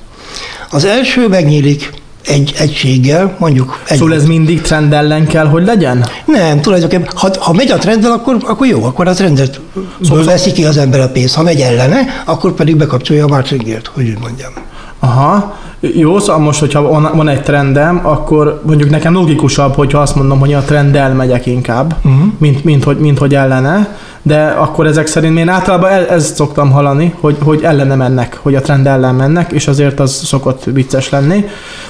Az 0.71 0.85
első 0.85 1.29
megnyílik 1.29 1.93
egy 2.27 2.55
egységgel, 2.59 3.37
mondjuk... 3.39 3.83
Egy 3.89 3.99
szóval 3.99 4.15
ez 4.15 4.25
mindig 4.25 4.61
trend 4.61 4.93
ellen 4.93 5.27
kell, 5.27 5.47
hogy 5.47 5.65
legyen? 5.65 6.07
Nem, 6.25 6.61
tulajdonképpen, 6.61 7.09
ha, 7.15 7.31
ha 7.39 7.53
megy 7.53 7.71
a 7.71 7.79
trendel, 7.79 8.13
akkor, 8.13 8.37
akkor 8.45 8.67
jó, 8.67 8.85
akkor 8.85 9.09
a 9.09 9.13
trendet 9.13 9.61
szóval 10.03 10.25
veszi 10.25 10.53
ki 10.53 10.65
az 10.65 10.77
ember 10.77 11.01
a 11.01 11.09
pénzt. 11.09 11.35
Ha 11.35 11.43
megy 11.43 11.61
ellene, 11.61 12.23
akkor 12.25 12.53
pedig 12.53 12.77
bekapcsolja 12.77 13.25
a 13.25 13.29
martingért, 13.29 13.87
hogy 13.87 14.09
úgy 14.09 14.19
mondjam. 14.19 14.53
Aha, 14.99 15.55
jó, 15.81 16.19
szóval 16.19 16.43
most, 16.43 16.61
hogyha 16.61 16.83
van 17.15 17.29
egy 17.29 17.43
trendem, 17.43 18.01
akkor 18.03 18.61
mondjuk 18.67 18.91
nekem 18.91 19.13
logikusabb, 19.13 19.75
hogyha 19.75 19.99
azt 19.99 20.15
mondom, 20.15 20.39
hogy 20.39 20.53
a 20.53 20.61
trenddel 20.61 21.15
megyek 21.15 21.47
inkább, 21.47 21.95
uh-huh. 22.05 22.33
mint, 22.39 22.65
mint, 22.65 22.85
hogy, 22.85 22.99
mint 22.99 23.19
hogy 23.19 23.35
ellene, 23.35 23.97
de 24.23 24.45
akkor 24.45 24.87
ezek 24.87 25.07
szerint 25.07 25.39
én 25.39 25.49
általában 25.49 25.91
el, 25.91 26.07
ezt 26.07 26.35
szoktam 26.35 26.71
hallani, 26.71 27.15
hogy, 27.21 27.37
hogy 27.43 27.63
ellene 27.63 27.95
mennek, 27.95 28.39
hogy 28.43 28.55
a 28.55 28.61
trend 28.61 28.87
ellen 28.87 29.15
mennek, 29.15 29.53
és 29.53 29.69
azért 29.69 30.01
az 30.01 30.13
szokott 30.13 30.65
vicces 30.65 31.11
lenni, 31.11 31.45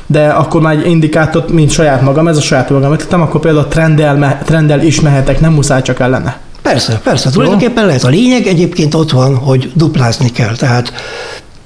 de 0.06 0.28
akkor 0.28 0.60
már 0.60 0.75
egy 0.75 0.86
indikátort, 0.86 1.50
mint 1.50 1.70
saját 1.70 2.02
magam, 2.02 2.28
ez 2.28 2.36
a 2.36 2.40
saját 2.40 2.70
magam 2.70 2.92
ötletem, 2.92 3.22
akkor 3.22 3.40
például 3.40 3.68
trenddel, 3.68 4.38
trenddel 4.44 4.82
is 4.82 5.00
mehetek, 5.00 5.40
nem 5.40 5.52
muszáj 5.52 5.82
csak 5.82 6.00
ellene. 6.00 6.38
Persze, 6.62 7.00
persze, 7.04 7.30
tulajdonképpen 7.30 7.86
lehet. 7.86 8.04
A 8.04 8.08
lényeg 8.08 8.46
egyébként 8.46 8.94
ott 8.94 9.10
van, 9.10 9.36
hogy 9.36 9.72
duplázni 9.75 10.30
kell. 10.30 10.56
Tehát 10.56 10.92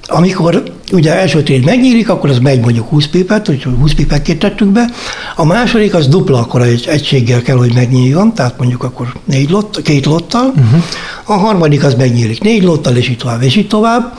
amikor 0.07 0.63
ugye 0.91 1.15
első 1.15 1.43
tréd 1.43 1.65
megnyílik, 1.65 2.09
akkor 2.09 2.29
az 2.29 2.39
megy 2.39 2.59
mondjuk 2.59 2.89
20 2.89 3.05
pipet, 3.07 3.45
hogy 3.47 3.63
20 3.63 3.93
pipet 3.93 4.37
tettük 4.37 4.67
be. 4.67 4.89
A 5.35 5.45
második 5.45 5.93
az 5.93 6.07
dupla 6.07 6.39
akkor 6.39 6.61
egy 6.61 6.85
egységgel 6.87 7.41
kell, 7.41 7.57
hogy 7.57 7.73
megnyíljon, 7.73 8.33
tehát 8.33 8.57
mondjuk 8.57 8.83
akkor 8.83 9.13
négy 9.25 9.49
lott, 9.49 9.81
két 9.81 10.05
lottal. 10.05 10.45
Uh-huh. 10.45 10.83
A 11.23 11.33
harmadik 11.33 11.83
az 11.83 11.93
megnyílik 11.93 12.41
négy 12.41 12.63
lottal, 12.63 12.95
és 12.95 13.09
így 13.09 13.17
tovább, 13.17 13.41
és 13.41 13.55
így 13.55 13.67
tovább. 13.67 14.17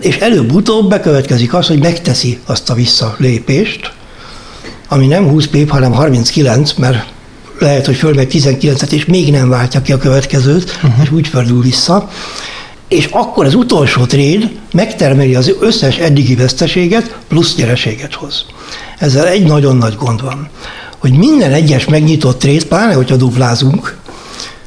És 0.00 0.16
előbb-utóbb 0.16 0.88
bekövetkezik 0.88 1.54
az, 1.54 1.66
hogy 1.66 1.78
megteszi 1.78 2.38
azt 2.46 2.70
a 2.70 2.74
visszalépést, 2.74 3.92
ami 4.88 5.06
nem 5.06 5.28
20 5.28 5.46
pip, 5.46 5.70
hanem 5.70 5.92
39, 5.92 6.72
mert 6.72 7.14
lehet, 7.58 7.86
hogy 7.86 7.96
fölmegy 7.96 8.32
19-et, 8.32 8.90
és 8.90 9.04
még 9.04 9.30
nem 9.30 9.48
váltja 9.48 9.82
ki 9.82 9.92
a 9.92 9.98
következőt, 9.98 10.78
uh-huh. 10.82 11.02
és 11.02 11.10
úgy 11.10 11.28
fordul 11.28 11.62
vissza 11.62 12.08
és 12.88 13.06
akkor 13.06 13.44
az 13.44 13.54
utolsó 13.54 14.04
tréd 14.04 14.50
megtermeli 14.72 15.34
az 15.34 15.52
összes 15.60 15.96
eddigi 15.96 16.34
veszteséget, 16.34 17.16
plusz 17.28 17.56
nyereséget 17.56 18.14
hoz. 18.14 18.46
Ezzel 18.98 19.26
egy 19.26 19.46
nagyon 19.46 19.76
nagy 19.76 19.94
gond 19.94 20.22
van, 20.22 20.48
hogy 20.98 21.12
minden 21.12 21.52
egyes 21.52 21.84
megnyitott 21.84 22.38
tréd, 22.38 22.64
pláne 22.64 22.94
hogyha 22.94 23.16
duplázunk, 23.16 23.96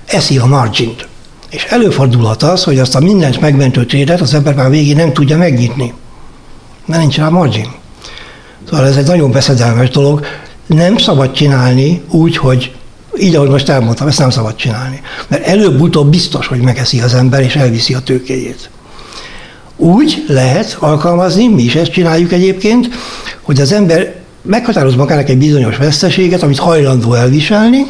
eszi 0.06 0.38
a 0.38 0.46
margint. 0.46 1.08
És 1.50 1.64
előfordulhat 1.64 2.44
az, 2.44 2.64
hogy 2.64 2.80
azt 2.80 2.96
a 2.96 3.00
mindent 3.00 3.40
megmentő 3.40 3.86
trédet 3.86 4.22
az 4.22 4.34
ember 4.34 4.56
már 4.56 4.70
végén 4.70 4.96
nem 4.96 5.14
tudja 5.14 5.38
megnyitni, 5.38 5.94
mert 6.86 7.02
nincs 7.02 7.18
rá 7.18 7.30
margin. 7.30 7.72
Szóval 8.70 8.86
ez 8.86 8.96
egy 8.96 9.08
nagyon 9.08 9.32
beszedelmes 9.32 9.90
dolog. 9.90 10.26
Nem 10.66 10.98
szabad 10.98 11.32
csinálni 11.32 12.02
úgy, 12.10 12.38
hogy 12.38 12.72
így, 13.20 13.36
ahogy 13.36 13.50
most 13.50 13.70
elmondtam, 13.70 14.08
ezt 14.08 14.20
nem 14.20 14.30
szabad 14.30 14.56
csinálni. 14.56 15.02
Mert 15.28 15.46
előbb-utóbb 15.46 16.10
biztos, 16.10 16.48
hogy 16.48 16.60
megeszi 16.60 17.00
az 17.00 17.14
ember, 17.14 17.42
és 17.42 17.56
elviszi 17.56 17.94
a 17.94 18.00
tőkéjét. 18.00 18.70
Úgy 19.76 20.26
lehet 20.28 20.78
alkalmazni, 20.80 21.48
mi 21.48 21.64
is 21.64 21.76
ezt 21.76 21.92
csináljuk 21.92 22.32
egyébként, 22.32 22.90
hogy 23.42 23.62
az 23.62 23.72
ember 23.72 24.16
meghatároz 24.42 24.96
magának 24.96 25.30
egy 25.30 25.38
bizonyos 25.38 25.78
veszteséget, 25.78 26.44
amit 26.44 26.58
hajlandó 26.58 27.14
elviselni, 27.14 27.86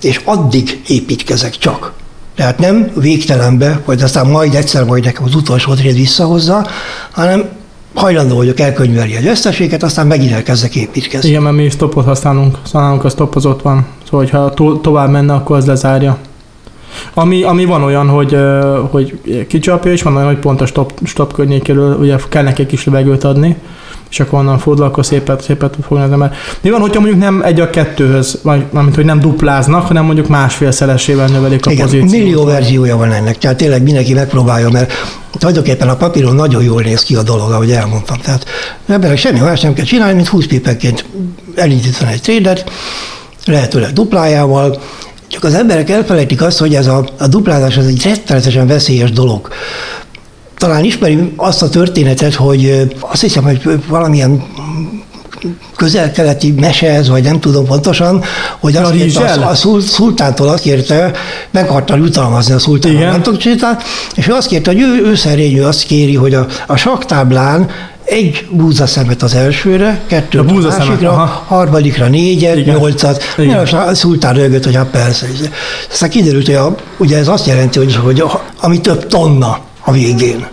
és 0.00 0.20
addig 0.24 0.80
építkezek 0.86 1.58
csak. 1.58 1.92
Tehát 2.36 2.58
nem 2.58 2.90
végtelenbe, 2.94 3.80
hogy 3.84 4.02
aztán 4.02 4.26
majd 4.26 4.54
egyszer 4.54 4.84
majd 4.84 5.04
nekem 5.04 5.24
az 5.24 5.34
utolsó 5.34 5.74
tréd 5.74 5.94
visszahozza, 5.94 6.66
hanem 7.10 7.48
hajlandó 7.94 8.36
vagyok 8.36 8.60
elkönyvelni 8.60 9.16
egy 9.16 9.26
összességet, 9.26 9.82
aztán 9.82 10.06
megint 10.06 10.32
elkezdek 10.32 10.76
építkezni. 10.76 11.28
Igen, 11.28 11.42
mert 11.42 11.56
mi 11.56 11.68
stopot 11.68 12.04
használunk, 12.04 12.58
szóval 12.62 13.00
a 13.02 13.08
stop 13.08 13.34
az 13.34 13.46
ott 13.46 13.62
van. 13.62 13.86
Szóval, 14.10 14.26
ha 14.26 14.54
to- 14.54 14.82
tovább 14.82 15.10
menne, 15.10 15.32
akkor 15.32 15.56
az 15.56 15.66
lezárja. 15.66 16.18
Ami, 17.14 17.42
ami 17.42 17.64
van 17.64 17.82
olyan, 17.82 18.08
hogy, 18.08 18.36
hogy 18.90 19.18
kicsapja, 19.48 19.92
és 19.92 20.02
van 20.02 20.16
olyan, 20.16 20.26
hogy 20.26 20.38
pont 20.38 20.60
a 20.60 20.66
stop, 20.66 20.92
stop 21.04 21.32
környékéről 21.32 21.96
ugye 21.96 22.16
kell 22.28 22.42
neki 22.42 22.62
egy 22.62 22.68
kis 22.68 22.84
levegőt 22.84 23.24
adni, 23.24 23.56
és 24.10 24.20
akkor 24.20 24.38
onnan 24.38 24.58
fordul, 24.58 24.84
akkor 24.84 25.06
szépet, 25.06 25.42
szépet 25.42 25.76
az 25.88 25.98
ember. 25.98 26.32
Mi 26.60 26.70
van, 26.70 26.80
hogyha 26.80 27.00
mondjuk 27.00 27.20
nem 27.20 27.42
egy 27.42 27.60
a 27.60 27.70
kettőhöz, 27.70 28.38
vagy 28.42 28.64
mint 28.70 28.94
hogy 28.94 29.04
nem 29.04 29.20
dupláznak, 29.20 29.86
hanem 29.86 30.04
mondjuk 30.04 30.28
másfélszeresével 30.28 31.26
növelik 31.26 31.66
a 31.66 31.70
Igen, 31.70 31.84
pozíciót? 31.84 32.10
millió 32.10 32.44
verziója 32.44 32.96
van 32.96 33.12
ennek, 33.12 33.38
tehát 33.38 33.56
tényleg 33.56 33.82
mindenki 33.82 34.14
megpróbálja, 34.14 34.68
mert 34.68 34.92
tulajdonképpen 35.38 35.88
a 35.88 35.96
papíron 35.96 36.34
nagyon 36.34 36.62
jól 36.62 36.82
néz 36.82 37.02
ki 37.02 37.14
a 37.14 37.22
dolog, 37.22 37.50
ahogy 37.50 37.70
elmondtam. 37.70 38.16
Tehát 38.16 38.46
emberek 38.86 39.18
semmi 39.18 39.38
más 39.38 39.60
nem 39.60 39.72
kell 39.72 39.84
csinálni, 39.84 40.14
mint 40.14 40.28
20 40.28 40.46
pipenként 40.46 41.04
elindítani 41.54 42.12
egy 42.12 42.20
trédet, 42.20 42.70
lehetőleg 43.44 43.92
duplájával, 43.92 44.80
csak 45.30 45.44
az 45.44 45.54
emberek 45.54 45.90
elfelejtik 45.90 46.42
azt, 46.42 46.58
hogy 46.58 46.74
ez 46.74 46.86
a, 46.86 47.08
a 47.18 47.26
duplázás 47.26 47.76
az 47.76 47.86
egy 47.86 48.02
rettenetesen 48.04 48.66
veszélyes 48.66 49.10
dolog. 49.10 49.48
Talán 50.58 50.84
ismeri 50.84 51.32
azt 51.36 51.62
a 51.62 51.68
történetet, 51.68 52.34
hogy 52.34 52.90
azt 53.00 53.20
hiszem, 53.20 53.42
hogy 53.42 53.80
valamilyen 53.88 54.42
közel-keleti 55.76 56.52
mese 56.52 56.90
ez, 56.90 57.08
vagy 57.08 57.22
nem 57.22 57.40
tudom 57.40 57.64
pontosan, 57.64 58.22
hogy 58.58 58.76
azt 58.76 58.92
kérte, 58.92 59.32
a, 59.32 59.48
a 59.48 59.54
szultántól 59.80 60.48
azt 60.48 60.62
kérte, 60.62 61.10
meg 61.50 61.64
akarta 61.64 61.96
jutalmazni 61.96 62.54
a 62.54 62.58
szultán 62.58 62.92
nem 62.92 63.22
és 64.14 64.28
ő 64.28 64.32
azt 64.32 64.48
kérte, 64.48 64.70
hogy 64.70 64.80
ő, 64.80 65.06
ő 65.10 65.14
szerényű 65.14 65.60
azt 65.60 65.82
kéri, 65.82 66.14
hogy 66.14 66.34
a, 66.34 66.46
a 66.66 66.76
saktáblán 66.76 67.68
egy 68.10 68.46
búzaszemet 68.50 69.22
az 69.22 69.34
elsőre, 69.34 70.00
kettő 70.06 70.38
a, 70.38 70.44
a 70.48 70.52
másikra, 70.52 71.10
aha. 71.10 71.44
harmadikra 71.46 72.06
négyet, 72.06 72.56
Igen. 72.56 72.76
nyolcat. 72.76 73.22
Igen. 73.36 73.66
A 73.66 73.94
szultán 73.94 74.34
rögött, 74.34 74.64
hogy 74.64 74.76
a 74.76 74.84
persze. 74.84 75.26
Aztán 75.90 76.10
kiderült, 76.10 76.46
hogy 76.46 76.54
a, 76.54 76.74
ugye 76.96 77.18
ez 77.18 77.28
azt 77.28 77.46
jelenti, 77.46 77.78
hogy, 77.78 77.96
hogy 77.96 78.20
a, 78.20 78.42
ami 78.60 78.80
több 78.80 79.06
tonna 79.06 79.58
a 79.80 79.92
végén. 79.92 80.46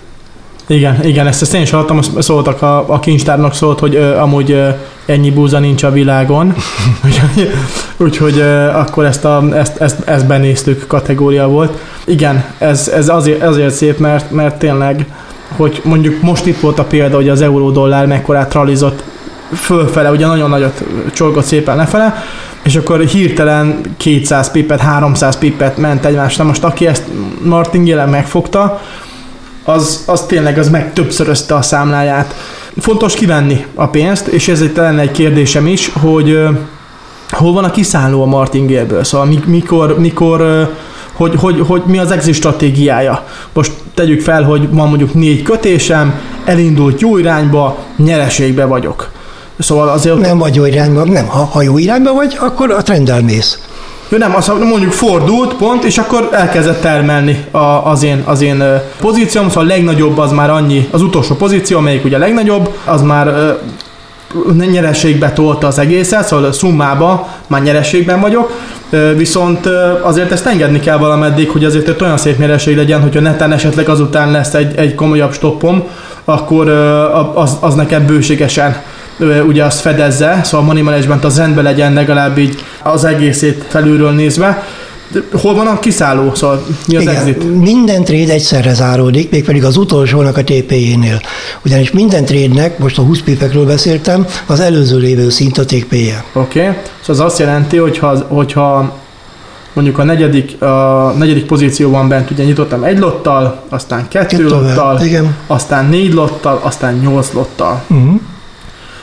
Igen, 0.68 1.04
igen, 1.04 1.28
ezt, 1.28 1.42
ezt 1.42 1.54
én 1.54 1.62
is 1.62 1.70
hallottam, 1.70 2.02
szóltak 2.20 2.62
a, 2.62 2.94
a 2.94 3.00
kincstárnak 3.00 3.54
szólt, 3.54 3.80
hogy 3.80 3.96
ö, 3.96 4.16
amúgy 4.18 4.52
ö, 4.52 4.70
ennyi 5.06 5.32
búza 5.32 5.60
nincs 5.60 5.84
a 5.84 5.92
világon, 5.92 6.56
úgyhogy, 7.06 7.52
úgyhogy 7.98 8.38
ö, 8.38 8.68
akkor 8.68 9.06
ezt, 9.06 9.26
a, 9.26 9.44
ezt, 9.54 9.78
ezt, 9.78 10.08
ezt 10.08 10.26
benéztük 10.26 10.88
kategória 10.88 11.48
volt. 11.48 11.80
Igen, 12.06 12.46
ez, 12.58 12.88
ez 12.88 13.10
azért, 13.10 13.44
azért 13.44 13.74
szép, 13.74 13.98
mert, 13.98 14.32
mert 14.32 14.60
tényleg 14.60 15.06
hogy 15.58 15.82
mondjuk 15.84 16.22
most 16.22 16.46
itt 16.46 16.60
volt 16.60 16.80
a 16.80 16.84
példa, 16.84 17.16
hogy 17.16 17.30
az 17.30 17.42
euró-dollár 17.42 18.06
mekkorát 18.06 18.50
tralizott 18.50 19.04
fölfele, 19.56 20.12
ugye 20.12 20.26
nagyon 20.26 20.50
nagyot 20.50 20.84
csolgott 21.14 21.46
szépen 21.46 21.76
lefele, 21.76 22.24
és 22.64 22.76
akkor 22.76 23.00
hirtelen 23.00 23.82
200 23.98 24.52
pipet, 24.52 24.80
300 24.80 25.38
pipet 25.38 25.78
ment 25.78 26.06
egymásra. 26.06 26.44
Most 26.44 26.64
aki 26.64 26.88
ezt 26.88 27.04
martingale 27.44 28.06
megfogta, 28.06 28.82
az, 29.64 30.04
az 30.06 30.26
tényleg 30.26 30.58
az 30.58 30.70
meg 30.70 30.94
többszörözte 30.94 31.56
a 31.56 31.62
számláját. 31.62 32.36
Fontos 32.80 33.14
kivenni 33.14 33.66
a 33.76 33.88
pénzt, 33.88 34.28
és 34.28 34.48
ez 34.48 34.62
itt 34.62 34.76
lenne 34.76 35.02
egy 35.02 35.12
kérdésem 35.12 35.68
is, 35.68 35.92
hogy 36.02 36.40
hol 37.30 37.54
van 37.54 37.64
a 37.64 37.72
kiszálló 37.72 38.22
a 38.22 38.26
martingale 38.26 39.04
Szóval 39.04 39.38
mikor, 39.46 40.00
mikor 40.00 40.70
hogy, 41.18 41.36
hogy, 41.36 41.64
hogy 41.68 41.82
mi 41.86 41.98
az 41.98 42.12
exit 42.12 42.34
stratégiája. 42.34 43.24
Most 43.54 43.72
tegyük 43.94 44.22
fel, 44.22 44.44
hogy 44.44 44.70
van 44.72 44.88
mondjuk 44.88 45.14
négy 45.14 45.42
kötésem, 45.42 46.20
elindult 46.46 47.02
jó 47.02 47.18
irányba, 47.18 47.78
nyereségbe 47.98 48.66
vagyok. 48.66 49.12
Szóval 49.60 49.90
azért... 49.90 50.18
Nem 50.18 50.38
vagy 50.38 50.56
jó 50.56 50.66
irányba, 50.66 51.04
nem. 51.04 51.28
Ha, 51.28 51.44
ha 51.44 51.62
jó 51.62 51.78
irányba 51.78 52.14
vagy, 52.14 52.38
akkor 52.40 52.72
a 52.72 52.82
trenddel 52.82 53.22
mész. 53.22 53.60
Jó, 54.10 54.18
nem, 54.18 54.36
azt 54.36 54.60
mondjuk 54.60 54.92
fordult 54.92 55.54
pont, 55.54 55.84
és 55.84 55.98
akkor 55.98 56.30
elkezdett 56.32 56.82
termelni 56.82 57.46
a, 57.52 57.58
az, 57.58 58.04
én, 58.04 58.22
az 58.26 58.42
én 58.42 58.64
pozícióm, 59.00 59.48
szóval 59.50 59.64
a 59.64 59.68
legnagyobb 59.68 60.18
az 60.18 60.32
már 60.32 60.50
annyi, 60.50 60.88
az 60.92 61.02
utolsó 61.02 61.36
pozíció, 61.36 61.78
amelyik 61.78 62.06
ugye 62.06 62.16
a 62.16 62.20
legnagyobb, 62.20 62.70
az 62.86 63.02
már 63.02 63.58
nyereségbe 64.72 65.32
tolta 65.32 65.68
az 65.68 65.80
egészet, 65.80 66.28
szóval 66.28 66.52
szummába 66.52 67.28
már 67.48 67.62
nyereségben 67.62 68.22
vagyok, 68.22 68.52
viszont 69.16 69.66
azért 70.02 70.32
ezt 70.32 70.46
engedni 70.46 70.80
kell 70.80 70.98
valameddig, 70.98 71.50
hogy 71.50 71.66
azért 71.66 71.88
egy 71.88 72.02
olyan 72.02 72.18
szép 72.18 72.38
nyereség 72.38 72.76
legyen, 72.76 73.02
hogyha 73.02 73.20
neten 73.20 73.52
esetleg 73.52 73.90
azután 73.90 74.32
lesz 74.32 74.54
egy, 74.54 74.76
egy 74.76 74.96
komolyabb 74.96 75.34
stoppom, 75.34 75.84
akkor 76.26 76.70
az, 77.34 77.58
az 77.60 77.74
nekem 77.76 78.06
bőségesen 78.06 78.82
ugye 79.48 79.64
azt 79.64 79.80
fedezze, 79.80 80.40
szóval 80.44 80.60
a 80.60 80.68
money 80.68 80.82
management 80.82 81.24
az 81.24 81.38
rendben 81.38 81.64
legyen 81.64 81.94
legalább 81.94 82.38
így 82.38 82.64
az 82.84 83.06
egészét 83.06 83.66
felülről 83.68 84.12
nézve. 84.12 84.64
Hol 85.42 85.56
van 85.56 85.68
a 85.68 85.80
kiszálló? 85.80 86.34
Szóval 86.36 86.66
mi 86.88 86.96
az 86.96 87.02
Igen, 87.02 87.16
exit? 87.16 87.62
Minden 87.62 88.04
trade 88.04 88.34
egyszerre 88.34 88.74
záródik, 88.74 89.32
mégpedig 89.32 89.64
az 89.64 89.78
utolsónak 89.78 90.38
a 90.38 90.44
TP-jénél. 90.44 91.22
Ugyanis 91.66 91.92
minden 91.92 92.26
trade-nek, 92.26 92.80
most 92.80 92.98
a 92.98 93.02
20 93.02 93.22
pipekről 93.22 93.66
beszéltem, 93.66 94.26
az 94.46 94.60
előző 94.60 94.98
lévő 94.98 95.30
szint 95.30 95.58
a 95.58 95.66
TP-je. 95.66 96.24
Oké, 96.34 96.60
okay. 96.60 96.74
szóval 97.02 97.06
az 97.08 97.20
azt 97.20 97.40
jelenti, 97.40 97.78
hogyha, 97.78 98.18
hogyha 98.28 98.96
mondjuk 99.74 99.98
a 99.98 100.04
negyedik, 100.04 100.62
a 100.62 101.14
negyedik 101.18 101.46
pozícióban 101.46 102.08
bent 102.08 102.32
ugye 102.32 102.44
nyitottam 102.44 102.84
egy 102.84 103.00
lottal, 103.00 103.64
aztán 103.70 104.08
kettő 104.08 104.38
Kettővel, 104.38 104.60
lottal, 104.60 105.02
igen. 105.02 105.36
aztán 105.48 105.86
négy 105.86 106.14
lottal, 106.14 106.60
aztán 106.64 106.94
nyolc 106.96 107.32
lottal. 107.32 107.84
Uh-huh. 107.88 108.20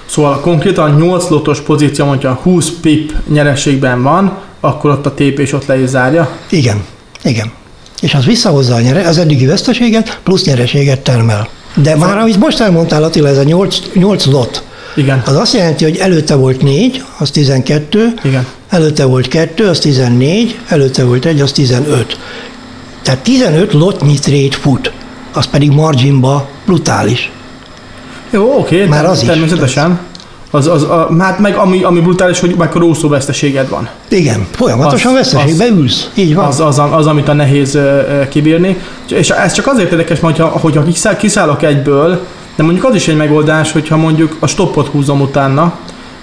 Szóval 0.05 0.41
konkrétan 0.41 0.95
8 0.95 1.29
lotos 1.29 1.61
pozíció, 1.61 2.07
hogyha 2.07 2.33
20 2.43 2.71
pip 2.81 3.13
nyereségben 3.29 4.03
van, 4.03 4.39
akkor 4.65 4.91
ott 4.91 5.07
a 5.07 5.13
TP 5.13 5.39
is 5.39 5.53
ott 5.53 5.67
le 5.67 5.79
is 5.79 5.89
zárja. 5.89 6.31
Igen, 6.51 6.85
igen. 7.23 7.53
És 8.01 8.15
az 8.15 8.25
visszahozza 8.25 8.75
a 8.75 8.81
nyere, 8.81 9.09
az 9.09 9.19
eddigi 9.19 9.47
veszteséget, 9.47 10.21
plusz 10.23 10.45
nyereséget 10.45 11.01
termel. 11.01 11.49
De 11.75 11.97
már 11.97 12.19
amit 12.19 12.39
most 12.39 12.61
elmondtál, 12.61 13.03
Attila, 13.03 13.29
ez 13.29 13.39
a 13.39 13.43
8, 13.43 13.79
8 13.95 14.25
lot, 14.25 14.63
Igen. 14.97 15.23
az 15.27 15.37
azt 15.37 15.55
jelenti, 15.55 15.85
hogy 15.85 15.97
előtte 15.97 16.35
volt 16.35 16.63
4, 16.63 17.05
az 17.19 17.31
12, 17.31 18.15
Igen. 18.23 18.47
előtte 18.69 19.05
volt 19.05 19.29
2, 19.29 19.69
az 19.69 19.79
14, 19.79 20.59
előtte 20.69 21.05
volt 21.05 21.25
1, 21.25 21.41
az 21.41 21.53
15. 21.53 22.19
Tehát 23.03 23.21
15 23.21 23.73
lotnyi 23.73 24.19
trade 24.19 24.57
fut, 24.61 24.93
az 25.33 25.47
pedig 25.47 25.71
marginba 25.71 26.49
brutális. 26.65 27.31
Jó, 28.31 28.59
oké, 28.59 28.85
Már 28.85 29.05
az 29.05 29.23
is. 29.23 29.29
Az, 30.55 30.67
az, 30.67 30.83
a, 30.83 31.09
hát 31.19 31.39
meg 31.39 31.55
ami, 31.57 31.83
ami 31.83 32.01
brutális, 32.01 32.41
hogy 32.41 32.55
mekkora 32.59 32.85
úszó 32.85 33.09
veszteséged 33.09 33.69
van. 33.69 33.89
Igen, 34.09 34.47
folyamatosan 34.51 35.13
Az- 35.13 35.19
veszteségbe 35.19 35.67
ülsz. 35.67 36.09
Így 36.15 36.35
van. 36.35 36.45
Az, 36.45 36.61
az, 36.61 36.81
az, 36.91 37.07
amit 37.07 37.29
a 37.29 37.33
nehéz 37.33 37.75
ö, 37.75 38.01
kibírni. 38.29 38.77
És 39.09 39.31
ez 39.31 39.53
csak 39.53 39.67
azért 39.67 39.91
érdekes, 39.91 40.21
mert 40.21 40.37
hogyha, 40.37 40.59
hogyha 40.59 40.83
kiszáll, 40.83 41.17
kiszállok 41.17 41.63
egyből, 41.63 42.21
de 42.57 42.63
mondjuk 42.63 42.85
az 42.85 42.95
is 42.95 43.09
egy 43.09 43.17
megoldás, 43.17 43.73
hogyha 43.73 43.97
mondjuk 43.97 44.37
a 44.41 44.47
stoppot 44.47 44.87
húzom 44.89 45.21
utána, 45.21 45.75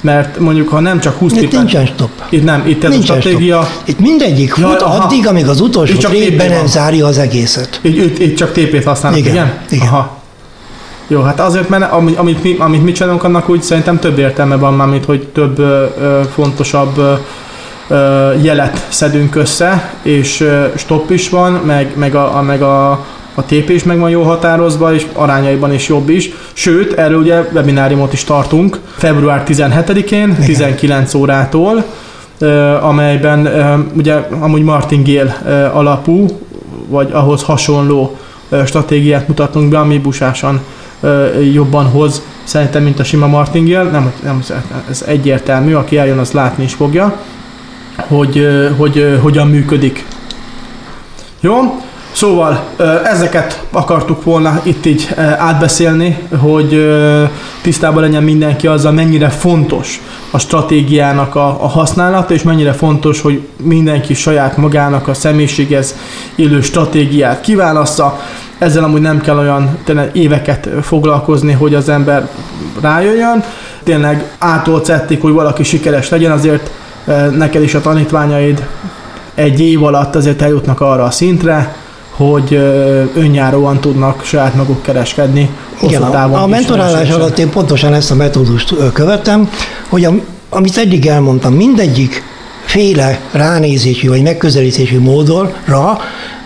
mert 0.01 0.39
mondjuk 0.39 0.69
ha 0.69 0.79
nem 0.79 0.99
csak 0.99 1.17
20 1.17 1.31
Itt 1.31 1.39
pipet, 1.39 1.57
nincsen 1.57 1.85
stop. 1.85 2.09
itt 2.29 2.43
nem, 2.43 2.67
itt 2.67 2.83
ez 2.83 2.89
Nincsen 2.91 3.17
a 3.17 3.19
stratégia, 3.19 3.61
stop. 3.63 3.87
Itt 3.87 3.99
mindegyik 3.99 4.53
Ja, 4.57 4.67
fut 4.67 4.81
aha. 4.81 5.03
addig, 5.03 5.27
amíg 5.27 5.47
az 5.47 5.61
utolsó 5.61 5.93
Itt 5.93 5.99
csak 5.99 6.11
TP 6.11 6.37
nem 6.49 6.65
zárja 6.65 7.05
az 7.05 7.17
egészet. 7.17 7.79
Így, 7.83 7.97
itt, 7.97 8.19
itt 8.19 8.35
csak 8.35 8.51
TP-t 8.51 8.83
használnak, 8.83 9.19
igen? 9.19 9.33
Igen, 9.33 9.53
igen. 9.69 9.87
Aha. 9.87 10.20
Jó, 11.11 11.21
hát 11.21 11.39
azért, 11.39 11.69
mert 11.69 11.91
ami- 11.91 12.15
amit 12.15 12.43
mi, 12.43 12.55
amit 12.59 12.83
mi 12.83 12.91
csinálunk, 12.91 13.23
annak 13.23 13.49
úgy 13.49 13.61
szerintem 13.61 13.99
több 13.99 14.17
értelme 14.17 14.55
van 14.55 14.73
már, 14.73 14.87
mint 14.87 15.05
hogy 15.05 15.27
több 15.27 15.59
ö, 15.59 15.85
fontosabb 16.33 17.19
ö, 17.87 18.33
jelet 18.41 18.85
szedünk 18.89 19.35
össze, 19.35 19.93
és 20.01 20.41
ö, 20.41 20.65
stop 20.75 21.09
is 21.09 21.29
van, 21.29 21.51
meg, 21.51 21.93
meg, 21.95 22.15
a, 22.15 22.37
a, 22.37 22.41
meg 22.41 22.61
a, 22.61 22.89
a 23.35 23.45
TP 23.45 23.69
is 23.69 23.83
meg 23.83 23.99
van 23.99 24.09
jól 24.09 24.23
határozva, 24.23 24.93
és 24.93 25.05
arányaiban 25.13 25.73
is 25.73 25.87
jobb 25.87 26.09
is. 26.09 26.29
Sőt, 26.53 26.93
erről 26.93 27.19
ugye 27.19 27.41
webináriumot 27.53 28.13
is 28.13 28.23
tartunk 28.23 28.79
február 28.97 29.43
17-én, 29.47 30.35
19 30.45 31.13
órától, 31.13 31.83
amelyben 32.81 33.47
ugye 33.97 34.13
amúgy 34.39 34.63
martingale 34.63 35.41
ö, 35.45 35.51
alapú, 35.51 36.25
vagy 36.87 37.09
ahhoz 37.11 37.43
hasonló 37.43 38.17
stratégiát 38.65 39.27
mutatunk 39.27 39.69
be, 39.69 39.79
ami 39.79 39.97
busásan 39.97 40.61
jobban 41.53 41.85
hoz 41.85 42.21
szerintem, 42.43 42.83
mint 42.83 42.99
a 42.99 43.03
sima 43.03 43.27
martingale. 43.27 43.89
Nem, 43.89 44.11
nem, 44.23 44.43
ez 44.89 45.03
egyértelmű, 45.07 45.73
aki 45.73 45.97
eljön, 45.97 46.17
az 46.17 46.31
látni 46.31 46.63
is 46.63 46.73
fogja, 46.73 47.17
hogy, 48.07 48.47
hogy 48.77 49.19
hogyan 49.21 49.47
működik. 49.47 50.05
Jó? 51.39 51.81
Szóval 52.11 52.63
ezeket 53.03 53.63
akartuk 53.71 54.23
volna 54.23 54.61
itt 54.63 54.85
így 54.85 55.09
átbeszélni, 55.37 56.17
hogy 56.39 56.97
tisztában 57.61 58.01
legyen 58.01 58.23
mindenki 58.23 58.67
azzal, 58.67 58.91
mennyire 58.91 59.29
fontos 59.29 60.01
a 60.31 60.39
stratégiának 60.39 61.35
a, 61.35 61.47
a 61.63 61.67
használata, 61.67 62.33
és 62.33 62.43
mennyire 62.43 62.73
fontos, 62.73 63.21
hogy 63.21 63.41
mindenki 63.63 64.13
saját 64.13 64.57
magának 64.57 65.07
a 65.07 65.13
személyiséghez 65.13 65.95
illő 66.35 66.61
stratégiát 66.61 67.41
kiválassza. 67.41 68.19
Ezzel 68.61 68.83
amúgy 68.83 69.01
nem 69.01 69.21
kell 69.21 69.37
olyan 69.37 69.77
tényleg 69.83 70.15
éveket 70.15 70.69
foglalkozni, 70.81 71.51
hogy 71.51 71.73
az 71.75 71.89
ember 71.89 72.29
rájöjjön. 72.81 73.43
Tényleg 73.83 74.31
ától 74.39 74.81
hogy 75.21 75.31
valaki 75.31 75.63
sikeres 75.63 76.09
legyen, 76.09 76.31
azért 76.31 76.71
ö, 77.05 77.29
neked 77.29 77.63
is 77.63 77.73
a 77.73 77.81
tanítványaid 77.81 78.67
egy 79.35 79.59
év 79.59 79.83
alatt 79.83 80.15
azért 80.15 80.41
eljutnak 80.41 80.81
arra 80.81 81.03
a 81.03 81.11
szintre, 81.11 81.75
hogy 82.11 82.53
ö, 82.53 83.03
önjáróan 83.15 83.79
tudnak 83.79 84.23
saját 84.23 84.55
maguk 84.55 84.81
kereskedni. 84.81 85.49
Igen, 85.81 86.01
a, 86.01 86.41
a 86.41 86.47
mentorálás 86.47 87.09
alatt 87.09 87.37
én 87.37 87.49
pontosan 87.49 87.93
ezt 87.93 88.11
a 88.11 88.15
metódust 88.15 88.71
ö, 88.71 88.91
követem, 88.91 89.49
hogy 89.89 90.05
a, 90.05 90.11
amit 90.49 90.77
eddig 90.77 91.07
elmondtam, 91.07 91.53
mindegyik 91.53 92.23
féle 92.65 93.19
ránézési 93.31 94.07
vagy 94.07 94.21
megközelítési 94.21 94.97
módonra 94.97 95.99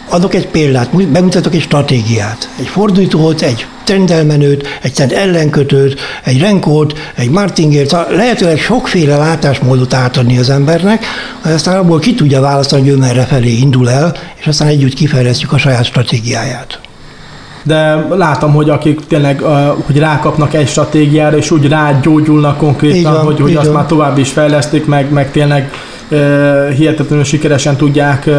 adok 0.09 0.33
egy 0.33 0.47
példát, 0.47 1.07
bemutatok 1.07 1.53
egy 1.53 1.61
stratégiát, 1.61 2.49
egy 2.59 2.67
fordítót, 2.67 3.41
egy 3.41 3.65
trendelmenőt, 3.83 4.67
egy 4.81 4.93
trend 4.93 5.11
ellenkötőt, 5.11 5.99
egy 6.23 6.39
renkót, 6.39 6.93
egy 7.15 7.29
martingért, 7.29 7.91
lehetőleg 8.09 8.57
sokféle 8.57 9.17
látásmódot 9.17 9.93
átadni 9.93 10.37
az 10.37 10.49
embernek, 10.49 11.05
hogy 11.41 11.51
aztán 11.51 11.77
abból 11.77 11.99
ki 11.99 12.13
tudja 12.13 12.41
választani, 12.41 12.81
hogy 12.81 12.91
ő 12.91 12.97
merre 12.97 13.23
felé 13.23 13.51
indul 13.51 13.89
el, 13.89 14.13
és 14.35 14.47
aztán 14.47 14.67
együtt 14.67 14.93
kifejlesztjük 14.93 15.51
a 15.51 15.57
saját 15.57 15.85
stratégiáját. 15.85 16.79
De 17.63 18.07
látom, 18.09 18.53
hogy 18.53 18.69
akik 18.69 18.99
tényleg 19.07 19.41
hogy 19.85 19.97
rákapnak 19.97 20.53
egy 20.53 20.67
stratégiára, 20.67 21.37
és 21.37 21.51
úgy 21.51 21.67
rágyógyulnak 21.67 22.57
konkrétan, 22.57 23.13
van, 23.13 23.23
hogy, 23.23 23.39
hogy 23.39 23.55
azt 23.55 23.65
van. 23.65 23.75
már 23.75 23.85
tovább 23.85 24.17
is 24.17 24.31
fejlesztik, 24.31 24.85
meg, 24.85 25.11
meg 25.11 25.31
tényleg 25.31 25.71
hihetetlenül 26.75 27.23
sikeresen 27.23 27.75
tudják 27.75 28.29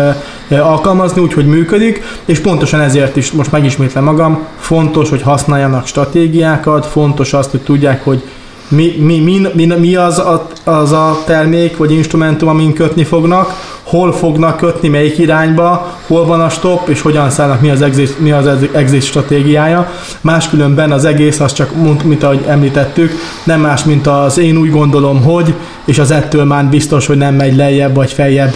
alkalmazni, 0.50 1.20
úgyhogy 1.20 1.46
működik, 1.46 2.02
és 2.24 2.38
pontosan 2.38 2.80
ezért 2.80 3.16
is, 3.16 3.32
most 3.32 3.52
megismétlem 3.52 4.04
magam, 4.04 4.46
fontos, 4.58 5.08
hogy 5.08 5.22
használjanak 5.22 5.86
stratégiákat, 5.86 6.86
fontos 6.86 7.32
azt, 7.32 7.50
hogy 7.50 7.60
tudják, 7.60 8.04
hogy 8.04 8.22
mi, 8.68 8.96
mi, 8.98 9.18
mi, 9.18 9.48
mi, 9.54 9.64
mi 9.64 9.94
az, 9.96 10.18
a, 10.18 10.48
az 10.64 10.92
a 10.92 11.22
termék 11.26 11.76
vagy 11.76 11.92
instrumentum, 11.92 12.48
amin 12.48 12.72
kötni 12.72 13.04
fognak, 13.04 13.52
hol 13.86 14.12
fognak 14.12 14.56
kötni, 14.56 14.88
melyik 14.88 15.18
irányba, 15.18 15.98
hol 16.06 16.26
van 16.26 16.40
a 16.40 16.48
stop, 16.48 16.88
és 16.88 17.00
hogyan 17.00 17.30
szállnak, 17.30 17.60
mi 17.60 17.70
az 17.70 17.82
exit, 17.82 18.20
mi 18.20 18.32
az 18.32 18.48
exit 18.72 19.02
stratégiája. 19.02 19.90
Máskülönben 20.20 20.92
az 20.92 21.04
egész, 21.04 21.40
az 21.40 21.52
csak, 21.52 21.70
mint, 22.04 22.22
ahogy 22.22 22.44
említettük, 22.48 23.12
nem 23.44 23.60
más, 23.60 23.84
mint 23.84 24.06
az 24.06 24.38
én 24.38 24.56
úgy 24.56 24.70
gondolom, 24.70 25.22
hogy, 25.22 25.54
és 25.84 25.98
az 25.98 26.10
ettől 26.10 26.44
már 26.44 26.64
biztos, 26.64 27.06
hogy 27.06 27.16
nem 27.16 27.34
megy 27.34 27.56
lejjebb 27.56 27.94
vagy 27.94 28.12
feljebb 28.12 28.54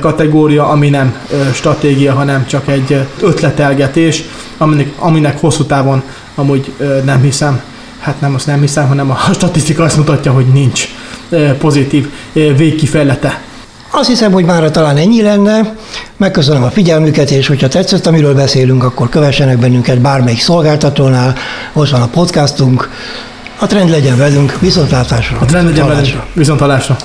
kategória, 0.00 0.68
ami 0.68 0.88
nem 0.88 1.14
stratégia, 1.52 2.12
hanem 2.12 2.46
csak 2.46 2.68
egy 2.68 3.06
ötletelgetés, 3.20 4.22
aminek, 4.58 4.92
aminek 4.98 5.40
hosszú 5.40 5.64
távon 5.64 6.02
amúgy 6.34 6.72
nem 7.04 7.20
hiszem, 7.22 7.60
hát 8.00 8.20
nem 8.20 8.34
azt 8.34 8.46
nem 8.46 8.60
hiszem, 8.60 8.88
hanem 8.88 9.10
a 9.10 9.16
statisztika 9.34 9.82
azt 9.82 9.96
mutatja, 9.96 10.32
hogy 10.32 10.46
nincs 10.46 10.88
pozitív 11.58 12.08
végkifejlete. 12.32 13.40
Azt 13.92 14.08
hiszem, 14.08 14.32
hogy 14.32 14.44
már 14.44 14.70
talán 14.70 14.96
ennyi 14.96 15.22
lenne. 15.22 15.74
Megköszönöm 16.16 16.62
a 16.62 16.70
figyelmüket, 16.70 17.30
és 17.30 17.46
hogyha 17.46 17.68
tetszett, 17.68 18.06
amiről 18.06 18.34
beszélünk, 18.34 18.84
akkor 18.84 19.08
kövessenek 19.08 19.58
bennünket 19.58 20.00
bármelyik 20.00 20.40
szolgáltatónál. 20.40 21.34
Ott 21.72 21.90
van 21.90 22.02
a 22.02 22.06
podcastunk. 22.06 22.90
A 23.58 23.66
trend 23.66 23.90
legyen 23.90 24.16
velünk, 24.16 24.58
viszontlátásra. 24.60 25.38
A 25.40 25.44
trend 25.44 25.68
legyen 25.68 25.86
velünk. 25.86 26.06
Hallásra. 26.06 26.26
Viszont 26.32 26.60
hallásra. 26.60 26.96